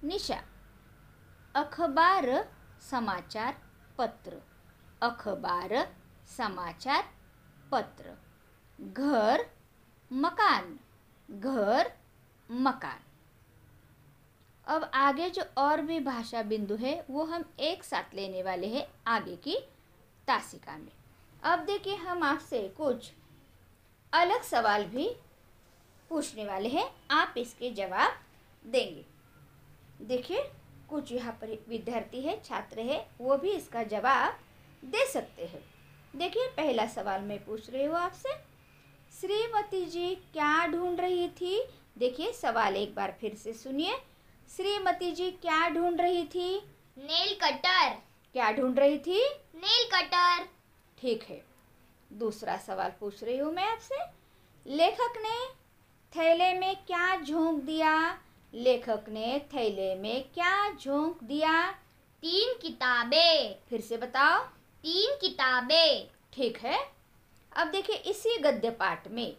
निशा। 0.04 0.42
अखबार, 1.54 2.28
समाचार, 2.90 3.54
पत्र। 3.98 4.42
अखबार, 5.02 5.94
समाचार, 6.36 7.04
पत्र। 7.72 8.14
घर, 8.80 9.42
मकान। 10.12 10.78
घर 11.30 12.01
मकान 12.50 13.00
अब 14.66 14.90
आगे 14.94 15.30
जो 15.30 15.42
और 15.58 15.80
भी 15.80 16.00
भाषा 16.00 16.42
बिंदु 16.42 16.76
है, 16.76 17.04
वो 17.10 17.24
हम 17.24 17.44
एक 17.60 17.84
साथ 17.84 18.14
लेने 18.14 18.42
वाले 18.42 18.66
हैं 18.66 18.86
आगे 19.06 19.36
की 19.36 19.56
तासिका 20.26 20.76
में। 20.78 20.92
अब 21.42 21.58
देखिए 21.58 21.94
हम 21.94 22.22
आपसे 22.22 22.60
कुछ 22.68 23.10
अलग 24.12 24.42
सवाल 24.42 24.84
भी 24.84 25.08
पूछने 26.10 26.44
वाले 26.44 26.68
हैं। 26.68 26.90
आप 27.10 27.34
इसके 27.38 27.70
जवाब 27.70 28.18
देंगे। 28.64 29.04
देखिए, 30.06 30.42
कुछ 30.88 31.12
यहाँ 31.12 31.32
पर 31.32 31.58
विद्यार्थी 31.68 32.20
है, 32.20 32.40
छात्र 32.44 32.80
है, 32.80 33.06
वो 33.20 33.36
भी 33.36 33.50
इसका 33.50 33.82
जवाब 33.82 34.38
दे 34.84 35.06
सकते 35.06 35.46
हैं। 35.46 35.64
देखिए, 36.16 36.46
पहला 36.46 36.86
सवाल 36.86 37.20
मैं 37.20 37.44
पूछ 37.44 37.70
रही 37.70 37.84
हूँ 37.84 37.96
आपसे। 37.96 38.34
श्रीमती 39.20 39.84
जी, 39.86 40.14
क्या 40.14 40.66
ढूंढ 40.66 41.00
रही 41.00 41.28
थी? 41.28 41.62
देखिए 41.96 42.32
सवाल 42.32 42.76
एक 42.76 42.94
बार 42.94 43.14
फिर 43.20 43.34
से 43.34 43.52
सुनिए। 43.52 43.96
श्रीमती 44.56 45.10
जी 45.12 45.30
क्या 45.32 45.68
ढूंढ 45.68 46.00
रही 46.00 46.24
थी? 46.24 46.54
Nail 46.98 47.34
cutter. 47.34 47.90
क्या 48.34 48.50
ढूंढ 48.52 48.78
रही 48.78 48.98
थी? 48.98 49.20
Nail 49.54 49.88
cutter. 49.94 50.44
ठीक 50.98 51.22
है 51.22 51.42
दूसरा 52.10 52.56
सवाल 52.56 52.92
पूछ 53.00 53.22
रही 53.24 53.38
हूँ 53.38 53.52
मैं 53.52 53.66
आपसे। 53.66 53.98
लेखक 54.66 55.14
ने 55.16 55.46
थैले 56.12 56.52
में 56.54 56.74
क्या 56.76 57.16
झोंक 57.16 57.62
दिया? 57.62 58.18
लेखक 58.54 59.04
ने 59.08 59.38
थैले 59.54 59.94
में 59.94 60.22
क्या 60.34 60.70
झोंक 60.72 61.22
दिया? 61.24 61.70
तीन 62.22 62.58
किताबें। 62.62 63.54
फिर 63.68 63.80
से 63.80 63.96
बताओ। 63.96 64.44
तीन 64.84 65.16
किताबें। 65.20 66.08
ठीक 66.32 66.58
है 66.58 66.78
अब 67.52 67.70
देखिए 67.70 67.96
इसी 67.96 68.36
गद्य 68.38 68.70
पाठ 68.70 69.08
में 69.08 69.36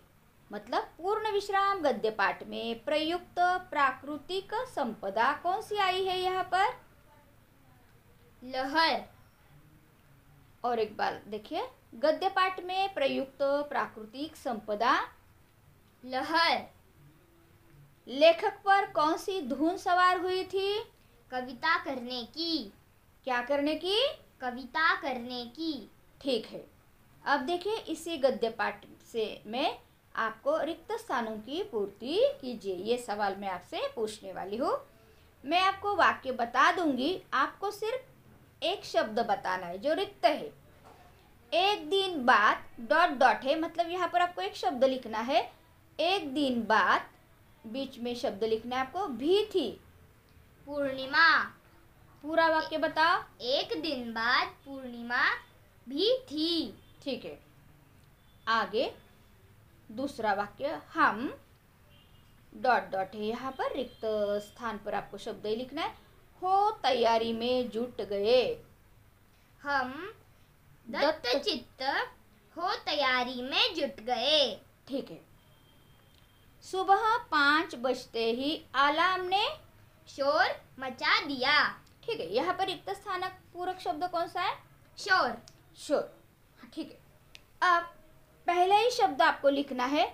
मतलब 0.53 0.83
पूर्ण 0.83 1.31
विश्राम 1.31 1.79
गद्य 1.81 2.09
पाठ 2.09 2.43
में 2.43 2.83
प्रयुक्त 2.83 3.39
प्राकृतिक 3.69 4.53
संपदा 4.53 5.33
कौन 5.33 5.61
सी 5.61 5.75
आई 5.75 6.05
है 6.05 6.19
यहाँ 6.19 6.43
पर? 6.43 6.65
लहर। 8.43 9.01
और 10.63 10.79
एक 10.79 10.97
बार 10.97 11.21
देखिए 11.27 11.67
गद्य 11.95 12.29
पाठ 12.29 12.59
में 12.59 12.93
प्रयुक्त 12.93 13.37
प्राकृतिक 13.41 14.35
संपदा 14.35 15.09
लहर। 16.05 16.61
लेखक 18.07 18.61
पर 18.65 18.85
कौन 18.91 19.17
सी 19.17 19.41
धुन 19.41 19.77
सवार 19.77 20.19
हुई 20.19 20.43
थी? 20.43 20.83
कविता 21.31 21.83
करने 21.83 22.23
की। 22.23 22.73
क्या 23.23 23.41
करने 23.41 23.75
की? 23.75 23.97
कविता 24.41 25.01
करने 25.01 25.45
की। 25.45 25.91
ठीक 26.21 26.45
है। 26.45 26.65
अब 27.25 27.39
देखिए 27.39 27.77
इसी 27.77 28.17
गद्य 28.17 28.49
पाठ 28.49 28.85
से 29.11 29.43
मैं 29.45 29.79
आपको 30.15 30.57
रिक्त 30.57 30.91
स्थानों 30.91 31.35
की 31.37 31.61
पूर्ति 31.63 32.19
कीजिए। 32.41 32.75
ये 32.75 32.97
सवाल 32.97 33.35
मैं 33.35 33.49
आपसे 33.49 33.87
पूछने 33.95 34.33
वाली 34.33 34.57
हूँ। 34.57 34.73
मैं 35.43 35.61
आपको 35.61 35.95
वाक्य 35.95 36.31
बता 36.31 36.71
दूँगी। 36.71 37.21
आपको 37.33 37.71
सिर्फ़ 37.71 38.65
एक 38.65 38.85
शब्द 38.85 39.19
बताना 39.19 39.67
है 39.67 39.77
जो 39.77 39.93
रिक्त 39.93 40.25
है। 40.25 40.51
एक 41.51 41.89
दिन 41.89 42.23
बाद 42.25 42.63
डॉट 42.89 43.17
डॉट 43.19 43.43
है 43.43 43.59
मतलब 43.59 43.89
यहाँ 43.89 44.07
पर 44.07 44.21
आपको 44.21 44.41
एक 44.41 44.55
शब्द 44.55 44.83
लिखना 44.83 45.19
है। 45.21 45.41
एक 45.99 46.33
दिन 46.33 46.61
बाद 46.61 47.09
बीच 47.65 47.97
में 47.99 48.13
शब्द 48.15 48.43
लिखना 48.43 48.75
है 48.75 48.81
आपको 48.81 49.07
भी 49.07 49.43
थी 49.45 49.69
पूर्णिमा। 50.67 51.27
पूरा 52.23 52.47
वाक्य 52.49 52.77
बताओ। 52.77 53.21
एक 53.41 53.81
दिन 53.81 54.11
बाद 54.13 54.47
पूर्णिमा 54.65 55.23
भी 55.87 56.17
थी 56.21 56.73
ठीक 57.03 57.25
है। 57.25 57.39
आगे। 58.47 58.91
दूसरा 59.89 60.33
वाक्य 60.33 60.81
हम 60.93 61.27
डॉट 62.53 62.89
डॉट 62.91 63.15
है 63.15 63.25
यहाँ 63.25 63.51
पर 63.51 63.75
रिक्त 63.75 64.01
स्थान 64.43 64.77
पर 64.77 64.93
आपको 64.93 65.17
शब्द 65.17 65.45
ही 65.45 65.55
लिखना 65.55 65.81
है। 65.81 65.93
हो 66.41 66.69
तैयारी 66.83 67.33
में 67.33 67.69
जुट 67.69 68.01
गए। 68.01 68.41
हम 69.63 69.93
दत्त 70.87 71.27
चित्त 71.37 71.83
हो 72.55 72.73
तैयारी 72.85 73.41
में 73.41 73.73
जुट 73.75 73.99
गए। 74.05 74.55
ठीक 74.87 75.11
है। 75.11 75.19
सुबह 76.63 77.17
पाँच 77.31 77.75
बजते 77.75 78.25
ही 78.31 78.61
आलाम 78.75 79.25
ने 79.25 79.45
शोर 80.07 80.55
मचा 80.79 81.19
दिया। 81.25 81.57
ठीक 82.03 82.19
है 82.19 82.33
यहाँ 82.33 82.53
पर 82.53 82.65
रिक्त 82.65 82.89
स्थानक 82.91 83.39
पूरक 83.53 83.79
शब्द 83.79 84.09
कौन 84.11 84.27
सा 84.27 84.41
है? 84.41 84.55
शोर। 84.97 85.37
श्योर 85.77 86.01
हाँ, 86.59 86.69
ठीक 86.73 86.91
है। 86.91 87.69
अब 87.69 87.93
पहला 88.47 88.75
ही 88.75 88.89
शब्द 88.91 89.21
आपको 89.21 89.49
लिखना 89.49 89.85
है 89.85 90.05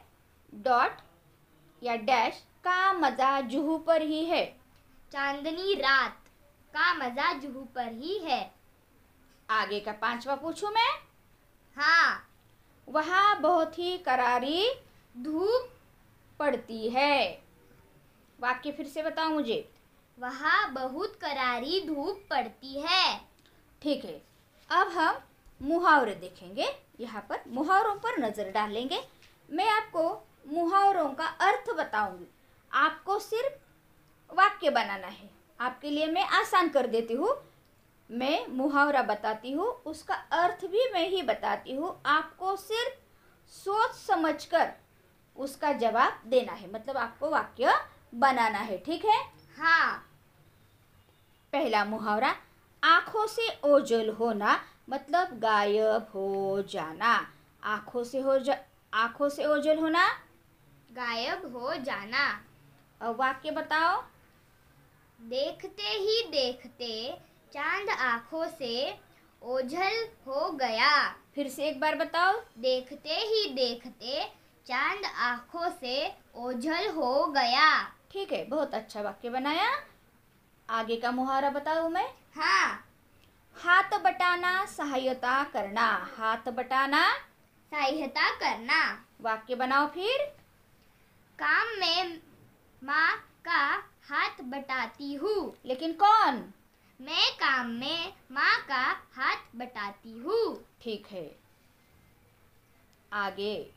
डॉट 0.53 1.01
या 1.81 1.95
डैश 1.95 2.43
का 2.63 2.93
मज़ा 2.93 3.39
जुहू 3.41 3.77
पर 3.77 4.01
ही 4.01 4.23
है। 4.25 4.45
चांदनी 5.11 5.73
रात 5.73 6.17
का 6.73 6.93
मज़ा 6.93 7.31
जुहू 7.33 7.63
पर 7.75 7.91
ही 7.93 8.17
है। 8.17 8.39
आगे 9.49 9.79
का 9.79 9.91
पांचवा 9.91 10.35
पूछूँ 10.35 10.69
मैं? 10.69 10.89
हाँ। 11.77 12.25
वहाँ 12.87 13.39
बहुत 13.41 13.79
ही 13.79 13.97
करारी 13.97 14.69
धूप 15.15 15.69
पड़ती 16.39 16.89
है। 16.89 17.43
वाक्य 18.39 18.71
फिर 18.71 18.87
से 18.87 19.03
बताओ 19.03 19.29
मुझे। 19.29 19.69
वहाँ 20.17 20.71
बहुत 20.73 21.15
करारी 21.15 21.81
धूप 21.87 22.23
पड़ती 22.29 22.81
है। 22.81 23.17
ठीक 23.81 24.05
है। 24.05 24.21
अब 24.69 24.87
हम 24.87 25.19
मुहावरे 25.61 26.15
देखेंगे। 26.15 26.67
यहाँ 26.99 27.25
पर 27.29 27.43
मुहावरों 27.47 27.95
पर 27.95 28.19
नज़र 28.19 28.51
डालेंगे। 28.51 28.99
मैं 29.49 29.69
आपको 29.69 30.03
मुहावरों 30.47 31.09
का 31.09 31.25
अर्थ 31.25 31.69
बताऊँगी। 31.77 32.27
आपको 32.71 33.19
सिर्फ़ 33.19 34.35
वाक्य 34.35 34.69
बनाना 34.69 35.07
है। 35.07 35.29
आपके 35.59 35.89
लिए 35.89 36.07
मैं 36.07 36.23
आसान 36.23 36.69
कर 36.69 36.87
देती 36.87 37.13
हूँ। 37.13 37.35
मैं 38.09 38.47
मुहावरा 38.47 39.01
बताती 39.01 39.51
हूँ। 39.51 39.67
उसका 39.85 40.15
अर्थ 40.15 40.65
भी 40.65 40.89
मैं 40.93 41.07
ही 41.09 41.21
बताती 41.21 41.75
हूँ। 41.75 42.01
आपको 42.05 42.55
सिर्फ़ 42.55 42.97
सोच 43.53 43.95
समझकर 43.95 44.71
उसका 45.37 45.71
जवाब 45.73 46.21
देना 46.25 46.53
है। 46.53 46.71
मतलब 46.73 46.97
आपको 46.97 47.29
वाक्य 47.29 47.73
बनाना 48.15 48.59
है। 48.59 48.77
ठीक 48.77 49.05
है? 49.05 49.19
हाँ। 49.57 50.05
पहला 51.53 51.85
मुहावरा 51.85 52.35
आँखों 52.83 53.27
से 53.27 53.47
ओझल 53.63 54.09
होना। 54.09 54.59
मतलब 54.89 55.39
गायब 55.39 56.07
हो 56.13 56.61
जाना। 56.61 57.27
आँखों 57.63 58.03
से 58.03 58.19
हो 58.19 58.39
जा 58.39 58.57
आँखों 58.93 59.29
से 59.29 59.45
ओझल 59.45 59.79
होना। 59.79 60.07
गायब 60.91 61.55
हो 61.55 61.75
जाना। 61.75 62.41
अब 63.01 63.15
वाक्य 63.15 63.51
बताओ। 63.51 64.01
देखते 65.19 65.83
ही 65.83 66.23
देखते 66.23 67.17
चाँद 67.53 67.89
आँखों 67.89 68.47
से 68.47 68.99
ओझल 69.43 70.07
हो 70.27 70.51
गया। 70.51 71.07
फिर 71.35 71.49
से 71.49 71.67
एक 71.67 71.79
बार 71.79 71.95
बताओ। 71.95 72.39
देखते 72.59 73.09
ही 73.09 73.53
देखते 73.53 74.23
चाँद 74.67 75.05
आँखों 75.05 75.69
से 75.69 76.15
ओझल 76.35 76.89
हो 76.89 77.25
गया। 77.27 77.83
ठीक 78.11 78.33
है 78.33 78.45
बहुत 78.45 78.73
अच्छा 78.73 79.01
वाक्य 79.01 79.29
बनाया। 79.29 79.69
आगे 80.69 80.95
का 80.95 81.11
मुहारा 81.11 81.49
बताऊँ 81.49 81.89
मैं? 81.89 82.07
हाँ। 82.35 82.88
हाथ 83.63 83.99
बटाना 83.99 84.65
सहायता 84.65 85.43
करना। 85.43 86.13
हाथ 86.17 86.51
बटाना 86.51 87.13
सहायता 87.71 88.29
करना। 88.35 89.05
वाक्य 89.21 89.55
बनाओ 89.55 89.87
फिर। 89.87 90.25
काम 91.39 91.67
में 91.79 92.21
माँ 92.83 93.15
का 93.45 93.83
हाथ 94.09 94.41
बटाती 94.41 95.13
हूँ। 95.13 95.57
लेकिन 95.65 95.93
कौन? 95.93 96.53
मैं 97.01 97.33
काम 97.35 97.67
में 97.67 98.13
माँ 98.31 98.59
का 98.69 98.85
हाथ 99.13 99.55
बटाती 99.55 100.19
हूँ। 100.19 100.65
ठीक 100.81 101.07
है। 101.07 101.35
आगे। 103.13 103.71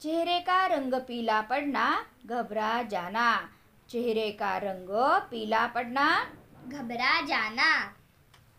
चेहरे 0.00 0.40
का 0.40 0.66
रंग 0.66 0.94
पीला 0.94 1.40
पड़ना 1.40 2.06
घबरा 2.26 2.82
जाना। 2.82 3.50
चेहरे 3.88 4.30
का 4.30 4.58
रंग 4.58 4.88
पीला 5.30 5.66
पड़ना। 5.66 6.24
घबरा 6.68 7.20
जाना। 7.20 7.94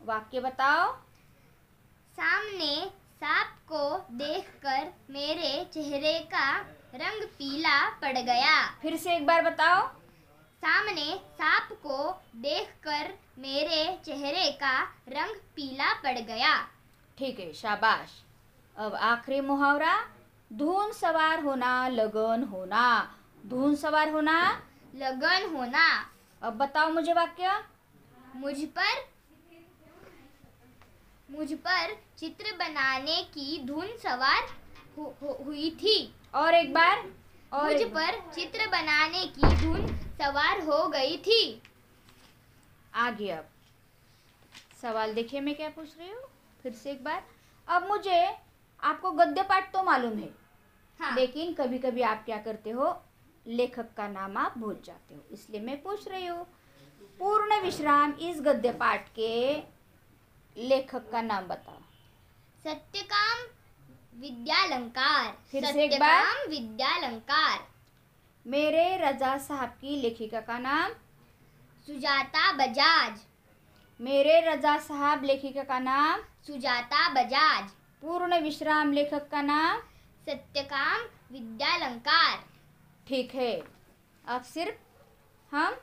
वाक्य 0.02 0.40
बताओ। 0.40 0.96
सामने 2.14 2.92
सांप 3.16 3.48
को 3.72 4.08
देखकर 4.12 4.94
मेरे 5.10 5.66
चेहरे 5.74 6.20
का 6.20 6.58
रंग 6.96 7.24
पीला 7.24 7.90
पड़ 7.90 8.18
गया। 8.18 8.80
फिर 8.82 8.98
से 8.98 9.16
एक 9.16 9.26
बार 9.26 9.42
बताओ। 9.42 9.88
सामने 10.58 11.16
सांप 11.16 11.70
को 11.72 12.24
देखकर 12.36 13.14
मेरे 13.40 14.00
चेहरे 14.06 14.52
का 14.52 14.84
रंग 15.08 15.36
पीला 15.56 15.94
पड़ 15.94 16.20
गया। 16.20 16.56
ठीक 17.18 17.40
है 17.40 17.54
शाबाश। 17.54 18.24
अब 18.78 18.96
आखिरी 18.96 19.42
मुहावरा। 19.42 20.06
धून 20.54 20.92
सवार 20.92 21.44
होना 21.44 21.88
लगन 21.88 22.44
होना। 22.44 23.16
धून 23.46 23.76
सवार 23.76 24.10
होना। 24.10 24.62
लगन 24.96 25.56
होना। 25.56 26.12
अब 26.42 26.54
बताओ 26.54 26.90
मुझे 26.90 27.14
वाक्य। 27.14 27.64
मुझ 28.36 28.56
पर 28.66 29.17
मुझ 31.30 31.52
पर 31.54 31.94
चित्र 32.18 32.52
बनाने 32.58 33.22
की 33.34 33.60
धुन 33.66 33.88
सवार 33.98 34.44
हु, 34.98 35.04
हु, 35.22 35.34
हुई 35.46 35.70
थी। 35.72 36.14
और 36.36 36.56
एक 36.56 36.74
बार 36.74 37.04
और 37.54 37.66
मुझ 37.66 37.82
पर 37.94 38.20
चित्र 38.36 38.68
बनाने 38.68 39.26
की 39.28 39.56
धुन 39.56 39.88
सवार 40.22 40.62
हो 40.62 40.88
गई 40.88 41.18
थी। 41.18 41.62
आगे 42.96 43.30
अब। 43.32 43.50
सवाल 44.82 45.14
देखिए 45.14 45.42
मैं 45.42 45.56
क्या 45.56 45.70
पूछ 45.70 45.98
रही 46.00 46.10
हूँ? 46.10 46.24
फिर 46.64 46.74
से 46.74 46.92
एक 46.92 47.04
बार। 47.04 47.24
अब 47.68 47.88
मुझे 47.88 48.26
आपको 48.84 49.12
गद्य 49.12 49.44
पाठ 49.44 49.72
तो 49.74 49.84
मालूम 49.84 50.18
है 50.20 50.30
हाँ। 51.00 51.16
लेकिन 51.16 51.54
कभी 51.54 51.78
कभी 51.80 52.02
आप 52.02 52.24
क्या 52.26 52.38
करते 52.38 52.70
हो? 52.70 52.96
लेखक 53.48 53.94
का 53.98 54.08
नाम 54.08 54.38
आप 54.38 54.58
भूल 54.58 54.82
जाते 54.86 55.16
हो 55.16 55.26
इसलिए 55.32 55.62
मैं 55.62 55.82
पूछ 55.84 56.08
रही 56.08 56.26
हूँ। 56.26 56.46
पूर्ण 57.20 57.62
विश्राम 57.62 58.14
इस 58.22 58.42
गद्य 58.42 58.72
पाठ 58.72 59.08
के 59.10 59.56
लेखक 60.58 61.12
का 61.12 61.22
नाम 61.22 61.44
बताओ। 61.44 61.80
सत्यकाम 62.64 63.38
विद्यालंकार। 64.22 65.38
फिर 65.52 65.66
से 65.66 65.84
एक 65.84 66.00
बार। 66.00 66.48
विद्यालंकार। 66.48 67.68
मेरे 68.48 68.98
रजा 68.98 69.38
साहब 69.38 69.70
की 69.70 70.02
लेखिका 70.02 70.42
का 70.42 70.60
नाम? 70.60 70.94
सुजाता 71.88 72.52
बजाज। 72.54 73.20
मेरे 74.02 74.40
रजा 74.42 74.78
साहब 74.78 75.24
लेखिका 75.24 75.64
का 75.64 75.80
नाम? 75.80 76.22
सुजाता 76.48 77.10
बजाज। 77.10 77.70
पूर्ण 78.02 78.40
विश्राम 78.40 78.92
लेखक 78.92 79.30
का 79.30 79.42
नाम? 79.42 79.80
सत्यकाम 80.26 81.02
विद्यालंकार। 81.32 82.44
ठीक 83.08 83.36
है। 83.36 83.64
अब 84.28 84.42
सिर्फ़ 84.44 84.76
हम 85.56 85.78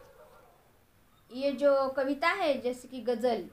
ये 1.32 1.52
जो 1.52 1.88
कविता 1.88 2.28
है 2.28 2.60
जैसे 2.60 2.88
कि 2.88 3.00
गज़ल 3.00 3.44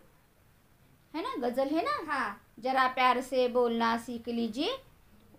है 1.16 1.22
ना 1.22 1.50
गज़ल 1.50 1.68
है 1.68 1.86
ना? 1.86 2.14
हाँ। 2.14 2.48
जरा 2.60 2.88
प्यार 2.88 3.22
से 3.22 3.48
बोलना 3.48 3.98
सीख 3.98 4.28
लीजिए। 4.28 4.78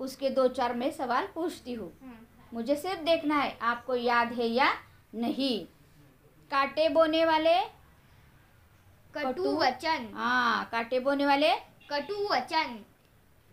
उसके 0.01 0.31
दो 0.31 0.49
चार 0.49 0.75
मैं 0.75 0.91
सवाल 0.91 1.29
पूछती 1.35 1.73
हूँ। 1.73 1.99
मुझे 2.55 2.77
सिर्फ़ 2.77 3.01
देखना 3.01 3.39
है 3.39 3.59
आपको 3.63 3.97
याद 3.97 4.33
है 4.33 4.47
या 4.47 4.75
नहीं? 5.15 5.65
कांटे 6.51 6.89
बोने 6.89 7.25
वाले 7.25 7.61
कटु 9.15 9.29
कटु- 9.29 9.59
वचन। 9.59 10.11
हाँ 10.15 10.69
कांटे 10.73 11.01
बोने 11.01 11.27
वाले 11.27 11.53
कटु 11.91 12.29
वचन। 12.29 12.85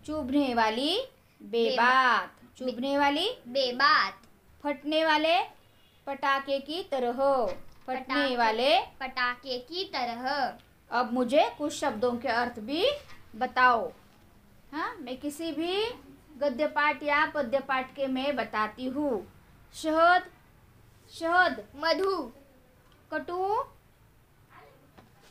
चुभने 0.05 0.53
वाली 0.53 1.03
बेबात। 1.41 2.57
चुभने 2.57 2.97
वाली 2.97 3.29
बेबात। 3.47 4.21
फटने 4.63 5.05
वाले 5.05 5.43
पटाखे 6.07 6.59
की 6.59 6.83
तरह। 6.83 7.45
फटने 7.87 8.37
वाले 8.37 8.81
पटाखे 8.99 9.59
की 9.59 9.85
तरह। 9.85 10.57
अब 10.91 11.13
मुझे 11.13 11.49
कुछ 11.57 11.73
शब्दों 11.73 12.11
के 12.17 12.27
अर्थ 12.27 12.59
भी 12.61 12.85
बताओ। 13.35 13.91
हाँ 14.71 14.95
मैं 15.01 15.17
किसी 15.19 15.51
भी 15.51 15.83
गद्य 16.41 16.67
पाठ 16.75 17.03
या 17.03 17.25
पद्य 17.35 17.59
पाठ 17.67 17.93
के 17.95 18.07
मैं 18.09 18.35
बताती 18.35 18.87
हूँ। 18.87 19.25
शहद 19.75 20.29
शहद 21.11 21.63
मधु 21.83 22.15
कटु 23.11 23.55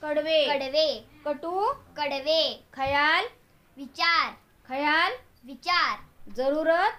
कड़वे 0.03 0.45
कड़वे 0.49 0.87
कटु 1.27 1.51
कड़वे 1.97 2.43
ख्याल 2.75 3.29
विचार 3.77 4.31
ख्याल 4.69 5.13
विचार 5.47 5.99
ज़रूरत 6.37 6.99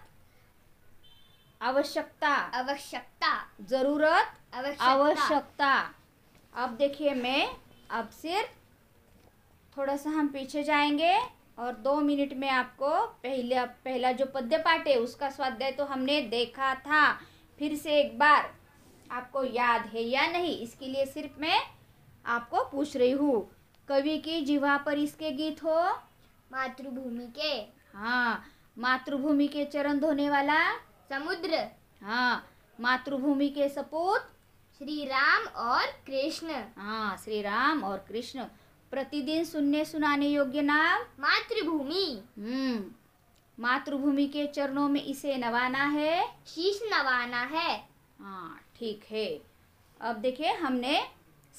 आवश्यकता 1.61 2.33
आवश्यकता 2.59 3.31
ज़रूरत 3.69 4.35
आवश्यकता। 4.53 4.85
आवश्यकता। 4.85 5.73
अब 6.53 6.75
देखिए 6.77 7.13
मैं 7.15 7.47
अब 7.89 8.09
सिर्फ़ 8.11 8.49
थोड़ा 9.77 9.95
सा 9.95 10.09
हम 10.09 10.27
पीछे 10.27 10.63
जाएँगे 10.63 11.13
और 11.59 11.73
दो 11.75 11.95
मिनट 12.01 12.33
में 12.33 12.49
आपको 12.49 12.89
पहले 13.23 13.65
पहला 13.85 14.11
जो 14.11 14.25
पद्य 14.25 14.57
पाठ 14.57 14.87
है 14.87 14.95
उसका 14.95 15.29
स्वाध्याय 15.29 15.71
तो 15.71 15.85
हमने 15.85 16.21
देखा 16.21 16.73
था। 16.75 17.11
फिर 17.59 17.75
से 17.75 17.99
एक 17.99 18.17
बार 18.19 18.49
आपको 19.11 19.43
याद 19.43 19.85
है 19.85 20.03
या 20.03 20.27
नहीं 20.27 20.57
इसके 20.57 20.85
लिए 20.85 21.05
सिर्फ़ 21.05 21.39
मैं 21.41 21.59
आपको 22.25 22.63
पूछ 22.63 22.95
रही 22.97 23.11
हूँ। 23.11 23.49
कवि 23.87 24.17
की 24.17 24.41
जीवा 24.45 24.77
पर 24.77 24.97
इसके 24.97 25.31
गीत 25.31 25.63
हो। 25.63 25.81
मातृभूमि 26.51 27.27
के। 27.37 27.53
हाँ 27.97 28.43
मातृभूमि 28.77 29.47
के 29.47 29.65
चरण 29.65 29.99
धोने 29.99 30.29
वाला 30.29 30.59
समुद्र। 31.09 31.67
हाँ 32.03 32.45
मातृभूमि 32.79 33.49
के 33.49 33.69
सपूत। 33.69 34.29
श्री 34.79 35.03
राम 35.05 35.45
और 35.59 35.85
कृष्ण। 36.07 36.53
हाँ 36.77 37.15
श्री 37.17 37.41
राम 37.41 37.83
और 37.83 37.97
कृष्ण। 38.07 38.43
प्रतिदिन 38.91 39.43
सुनने 39.45 39.83
सुनाने 39.85 40.27
योग्य 40.27 40.61
नाम? 40.61 41.01
मातृभूमि। 41.19 42.05
हम्म 42.37 43.63
मातृभूमि 43.63 44.25
के 44.27 44.45
चरणों 44.47 44.87
में 44.89 45.01
इसे 45.03 45.35
नवाना 45.37 45.83
है। 45.85 46.23
शीश 46.47 46.79
नवाना 46.93 47.41
है। 47.45 47.75
हाँ 48.19 48.59
ठीक 48.77 49.03
है। 49.11 49.25
अब 50.01 50.15
देखिए 50.15 50.53
हमने 50.53 51.01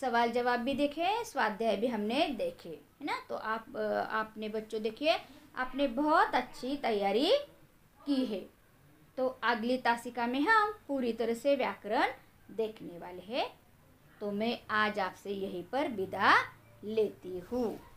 सवाल 0.01 0.31
जवाब 0.31 0.61
भी 0.61 0.75
देखे 0.75 1.13
स्वाध्याय 1.25 1.77
भी 1.77 1.87
हमने 1.87 2.27
देखे 2.39 2.69
है 2.69 3.07
ना? 3.07 3.21
तो 3.29 3.35
आप 3.35 3.77
आपने 4.11 4.49
बच्चों 4.49 4.83
देखिए 4.83 5.19
आपने 5.57 5.89
बहुत 6.01 6.35
अच्छी 6.35 6.77
तैयारी 6.77 7.31
की 8.01 8.25
है। 8.25 8.41
तो 9.19 9.29
अगली 9.45 9.77
तासिका 9.79 10.27
में 10.27 10.41
हम 10.41 10.75
पूरी 10.89 11.13
तरह 11.13 11.35
से 11.35 11.57
व्याकरण 11.57 12.13
देखने 12.57 12.99
वाले 12.99 13.23
हैं। 13.23 13.49
तो 14.21 14.31
मैं 14.33 14.59
आज 14.71 14.99
आपसे 14.99 15.31
यहीं 15.31 15.65
पर 15.65 15.89
विदा 15.89 16.35
लेती 16.85 17.39
हूँ। 17.39 17.90